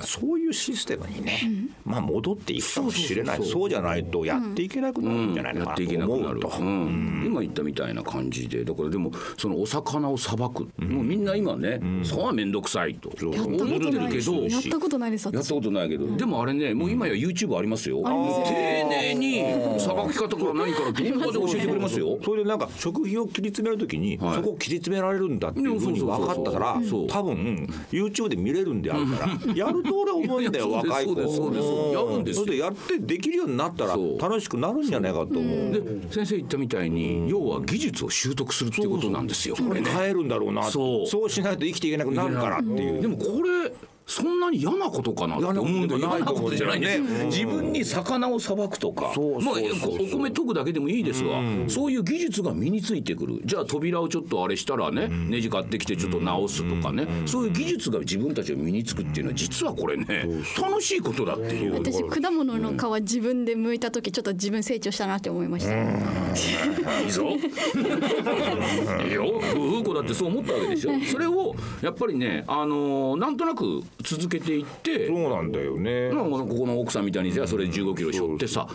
[0.02, 1.42] そういうシステムにね、
[1.86, 3.44] まあ戻っていくかもしれない。
[3.44, 5.82] そうじゃないとやっていけなくなるんじゃないのかなと。
[5.82, 6.24] やっていけなくなる。
[6.24, 7.24] 思うと、うん。
[7.26, 8.64] 今言ったみたいな感じで。
[8.64, 13.12] だからでもそのお魚をさばく、もうみんな今ね、そうは面倒くさいと。
[13.22, 15.26] 思やってことないるけどやったことないです。
[15.26, 18.10] やった私ことないけど、でもあれねもう今や YouTube ありますよ、丁
[18.90, 22.20] 寧にさばき方から何から動画で教えてくれますよ。
[22.24, 24.36] それでなんか食費を切り詰めるときに、はい。
[24.36, 26.74] そこを切り詰められるんだっていうふうに分かったから
[27.08, 31.90] 多分 YouTube で見れるんであるからやると俺は思うんだよいやそうですそうですそうです。
[31.90, 31.92] ん。
[31.92, 32.46] やるんですよ。
[32.46, 35.72] それでやってできるようになったら楽しくなるんじゃないかと思う。
[35.72, 39.90] で先生言ったみたいに、要は技術を習得するっていうことなんですよこれね。
[39.90, 40.64] 変えるんだろうな。
[40.64, 41.08] そう。
[41.08, 43.02] そうしないと生きていけなくなるからっていう。
[43.02, 43.74] でもこれ
[44.14, 53.42] そんなに嫌なことかなって思うんだよ嫌なことじゃないね、自分に魚をさばくとかまあお米研ぐだけでもいいですが、そういう技術が身についてくる。
[53.44, 60.28] じゃあ扉をちょっとあれしたらね、ネジ買ってきてちょっと直すとかね、そういう技術が自分たちが身につくっていうのは実はこれね
[60.62, 61.74] 楽しいことだっていう。
[61.74, 65.74] 私果物の皮自分で剥いた時ちょっと自分成長したなって思いました。
[65.74, 67.30] いいぞ。
[69.08, 69.42] いいよ。
[69.54, 70.92] 夫婦子だってそう思ったわけでしょ。
[71.12, 76.10] それをやっぱりねあのなんとなく続けていってそうなんだよね。
[76.12, 78.68] まあここの奥さんみたいにじゃあそれ15キロ背負ってさ、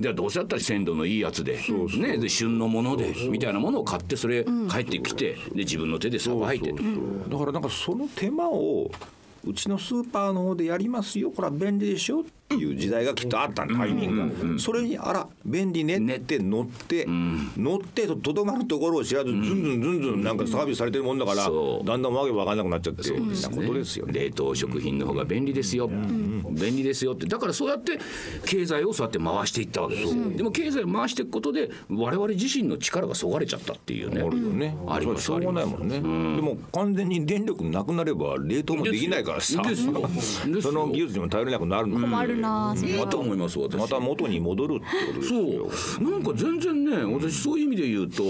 [0.00, 1.58] じゃあどうせだったら鮮度のいいやつで
[1.98, 6.82] ねで旬のものでみたいなものを買ってそれ帰ってきてで自分の手でさばいてと。
[7.28, 8.90] だからなんかその手間を
[9.44, 24.12] うちのスーパーの方でやりますよこれは便利でしょっていう時代がきっとあったタイミングが、それにあら便利ねって乗って、乗ってとどまるところを知らずずんずんずんずんなんかサービスされてるもんだから、だんだんわけわかんなくなっちゃってそうなことですよね。
[24.12, 27.26] 冷凍食品の方が便利ですよ、便利ですよって。
[27.26, 27.98] だからそうやって
[28.46, 34.22] 経済をそうやって回していったわけです、でも経済を回していくことで我々自身の力がそがれちゃったっていうね。
[34.22, 34.76] あるよね。
[34.86, 35.96] ありますしょうがないもんね。
[35.96, 39.62] でも完全に電力なくなれば冷凍もできないからさ。
[40.62, 42.00] その技術にも頼れなくなるの。
[42.00, 42.98] 困るなそれは。
[43.00, 43.76] いいと思います私。
[43.76, 45.70] また元に戻るってことですよ。
[45.70, 46.10] そう。
[46.10, 48.22] なんか全然ね私そういう意味で言うと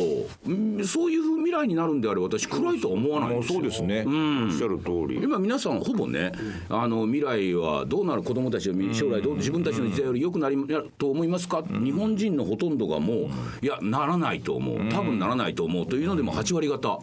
[0.46, 3.61] うんそういう未来になるんであれば私暗いとは思わないんもうですよ。
[3.61, 4.04] そうですね。
[4.07, 5.20] おっしゃる通り。
[5.22, 6.32] 今皆さんほぼね
[6.68, 13.16] あの未来はどうなる子どもたちは将来どう自分たちの時代より良くなりやと思いますか、日本人のほとんどがもう
[13.62, 14.88] いやならないと思う。
[14.90, 17.00] 多分ならないと思うというのでも8割方。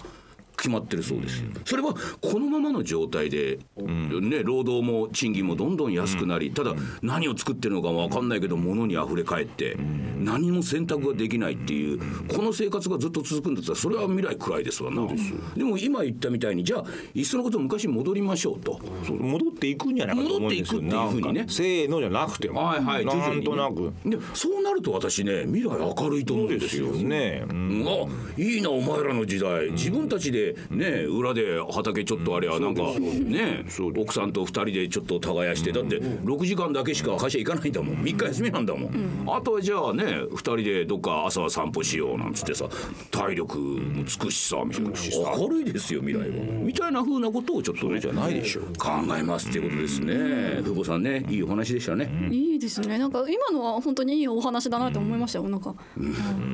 [0.57, 1.49] 決まってるそうですよ。
[1.65, 9.75] それはこのままの状態で、ね、労働も賃金もどんどん安くなりただ何を作ってるのかも分かんないけど物にあふれ返って
[10.19, 15.07] 何も選択ができないっていうこの生活がずっと続くんだったらそれは未来暗いですわな。
[15.55, 16.83] でも今言ったみたいにじゃあ
[17.13, 18.79] いっそのこと昔に戻りましょうと。
[19.09, 20.81] 戻っていくんじゃないかと思うんですよ。
[20.81, 21.45] 戻っていくっていうふうにね。
[21.47, 22.63] せーのじゃなくても。
[22.63, 23.11] はいはいな
[23.43, 23.93] となく。
[24.05, 26.87] でそうなると私ね未来明るいと思うんですよ。
[26.91, 27.45] ね。
[27.49, 27.85] うん。
[27.87, 29.71] あいいなお前らの時代。
[29.71, 33.65] 自分たちでね裏で畑ちょっとあれはなんかね
[33.95, 37.95] 奥さんと2人でちょっと耕してだって6時間だけしか会社行かないんだもん。
[37.97, 39.25] 3日休みなんだもん。
[39.27, 42.65] あとはじゃあね2人でどっか朝は散歩しようなんつってさ
[43.11, 44.91] 体力もつくしさみたいな。
[45.37, 46.35] 明るいですよ未来は。
[46.61, 48.65] みたいな風なことをちょっとねじゃないでしょう。
[48.77, 50.61] 考えますっていうことですね。
[50.63, 52.09] 久保さんねいいお話でしたね。
[52.31, 52.97] いいですね。
[52.97, 55.49] なんか今のは本当にいいお話だなって思いましたよ。
[55.49, 56.03] なんか、あ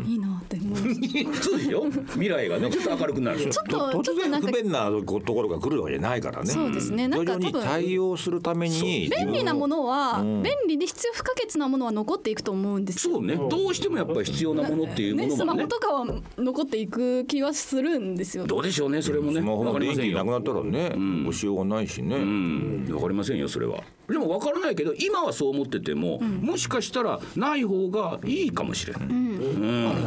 [0.06, 0.82] いいなって思い
[1.26, 1.44] ました。
[1.44, 3.40] そうでしょ未来がねちょっと明るくなる。
[3.40, 6.52] ちょっと突然不便なところが来るわけじゃないからね。
[6.52, 7.08] そうですね。
[7.08, 13.16] なんか多分対応するために便利なもののは、便利で必要不可欠なものは残っていくと思うんですよ。
[13.16, 13.36] そうね。
[13.36, 16.06] どうしてもやっぱり必要なものっていうもね、スマのがねホとかは
[16.38, 18.46] 残っていく気はするんですよ。
[18.46, 19.40] どうでしょうねそれもね。
[19.40, 20.26] スマホわかの電気なくりませんよ。
[20.26, 22.16] なったらね、ごしようがないしね。
[22.16, 22.88] うん。
[22.94, 29.08] わかりませんよそれはでもわからないけど今はそう思ってても、もしかしたらない方がいいかもしれない、あ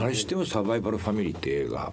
[0.00, 1.92] れあれ知ってますサバイバルファミリーって映画。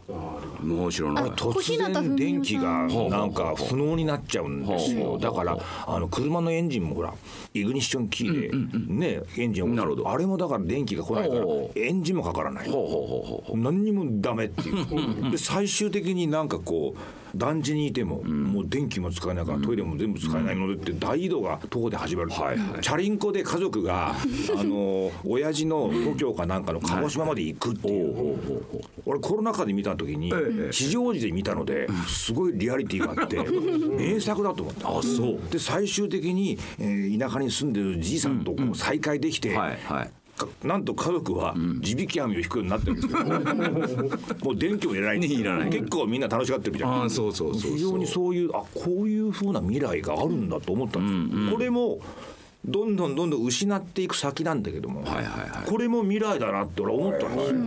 [0.64, 5.18] もう知らない突然電気がなんか不能になっちゃうんですよ。
[5.18, 5.58] だから
[5.88, 7.14] あの車のエンジンもほら
[7.54, 10.10] イグニッションキーでねエンジンをなるほど。
[10.10, 11.46] あれもだから電気が来ないから
[11.76, 12.70] エンジンもかからない。
[12.70, 13.58] ほうほうほうほうほう。
[13.58, 15.32] 何にもダメっていう。
[15.32, 17.00] で最終的になんかこう
[17.36, 22.82] 団地にいても、もう電気も使えないからトイレも全部使えないのでって大移動が徒歩で始まる、はいはい。
[22.82, 24.16] チャリンコで家族が
[24.58, 28.36] あの親父の故郷かなんかの鹿児島まで行くっていう、
[29.06, 30.32] 俺コロナ禍で見た時に
[30.72, 33.38] 地上時で見たのですごいリアリティがあって
[33.98, 35.52] 名作だと思ったあそう。
[35.52, 40.06] で最終的に、えー田舎に住んでるじいさんと再会できて、はいはい。
[40.06, 40.12] か
[40.64, 43.24] なんと家族は地引き網を引くようになってるんですけど、
[44.46, 45.20] もう電気もいらない。
[45.20, 45.70] いらない。
[45.70, 47.02] 結構みんな楽しがってるじゃん。
[47.02, 51.42] ああそうそうそう非常にそういうあこういう風な未来があるんだと思ったんです。
[51.44, 52.00] よ、これも
[52.66, 55.70] どんどんどんどん失っていく先なんだけども、はいはいはい。
[55.70, 57.58] これも未来だなって俺は思ったんですよ、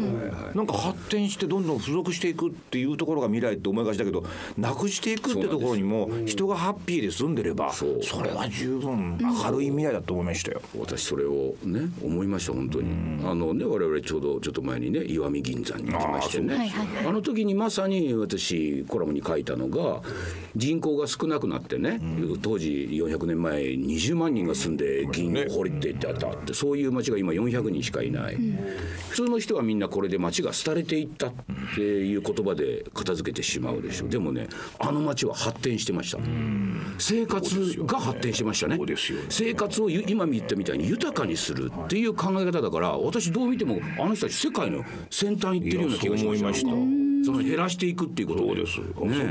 [0.55, 4.23] なんか発展してどんどん付属していくっていうところが未来って思いがちだけど
[4.59, 7.87] なくしていくってところにも人がハッピーで住んでればそ
[8.23, 10.61] れは十分明るい未来だと思いましたよ。
[10.79, 12.91] 私それをね思いました本当に。
[13.25, 16.55] あのね我々ちょうどちょっと前にね石見銀山に行きましてね。
[16.55, 17.07] はいはい。
[17.07, 20.03] あの時にまさに私コラムに書いたのが
[20.55, 21.99] 人口が少なくなってね
[22.43, 24.82] 当時400年前20万人が住んで
[25.13, 28.37] 銀を掘りっていってあったってそういう町が今400人しかいない。
[29.11, 31.33] 普通の人はみんなこれで町が廃れていったっ
[31.75, 36.19] ていう言葉で片付けてしまうでしょでもねあの町は発展してました。
[36.99, 38.77] 生活が発展してましたね。
[39.29, 48.83] 生活をゆ今言ったみたいに豊かにするっていう考え方だから私どう見てもあの人たち世界の先端行ってるような気がしましたその減らしていくっていうことそうです、そ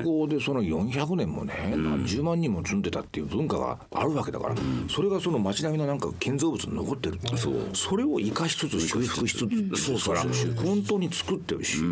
[0.04, 4.56] こでその400年もね、何十万人も住んでたっていう文化があるわけだから、
[4.90, 7.54] それがその街並みのなんか建造物に残ってるそう。
[7.74, 10.16] それを生かしつつ修復しつつ、そう。
[10.16, 10.26] から
[10.64, 11.84] 本当に作ってるし、そ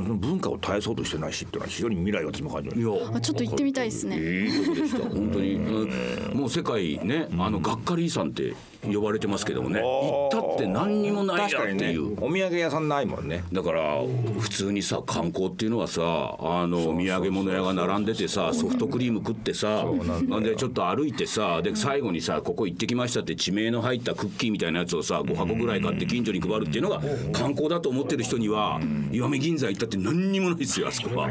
[0.00, 2.82] の文化を絶やそうとしてないしっていうのは非常に未来を私も感じるい。
[2.82, 2.88] や。
[3.14, 4.16] あちょっと行ってみたいですね。
[4.16, 6.38] いいでした本当に、うん。
[6.38, 8.54] もう世界ねあのがっかり遺産って
[8.84, 9.80] 呼ばれてますけどもね。
[9.80, 12.14] 行ったって何にもないっていう。
[12.14, 13.44] お土産屋さんないもんね。
[13.52, 14.02] だから
[14.40, 19.84] 普通にさ観光っていうのはさあの土産物屋が並んでてさソフトクリーム食ってさ
[20.28, 27.00] なんでちょっと歩いてさで最後にさここ行ってきましたって地名の入ったクッキーみたいなやつをさ5箱ぐらい買って近所に配るっていうのが
[27.32, 28.80] 観光だと思ってる人には
[29.12, 31.30] 石見銀山行ったって何にもないですよあそこは。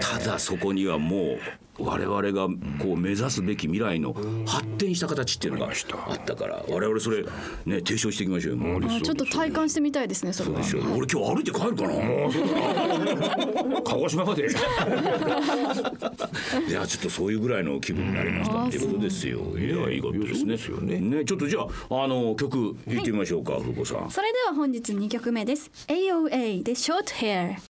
[0.00, 1.38] ただそこにはもう
[1.84, 4.14] 我々がこう目指すべき未来の
[4.46, 5.70] 発展した形っていうのがあ
[6.14, 7.22] ったから我々それ
[7.66, 8.80] ね提唱していきましょうよ。
[9.00, 10.60] ちょっと体感してみたいですねそれは。
[10.96, 11.92] 俺今日歩いて帰るかな？
[13.82, 14.44] 鹿児島までい
[16.72, 18.64] やちょっとそういうぐらいの気分になりました。
[18.64, 19.40] っていうことですよ。
[19.58, 20.56] いやいいことですね。
[20.82, 21.00] ね。
[21.00, 21.66] ねちょっとじゃあ
[22.04, 24.10] あの曲弾いてみましょうか、ふうこさん。
[24.10, 25.70] それでは本日2曲目です。
[25.88, 27.56] AOA で Short Hair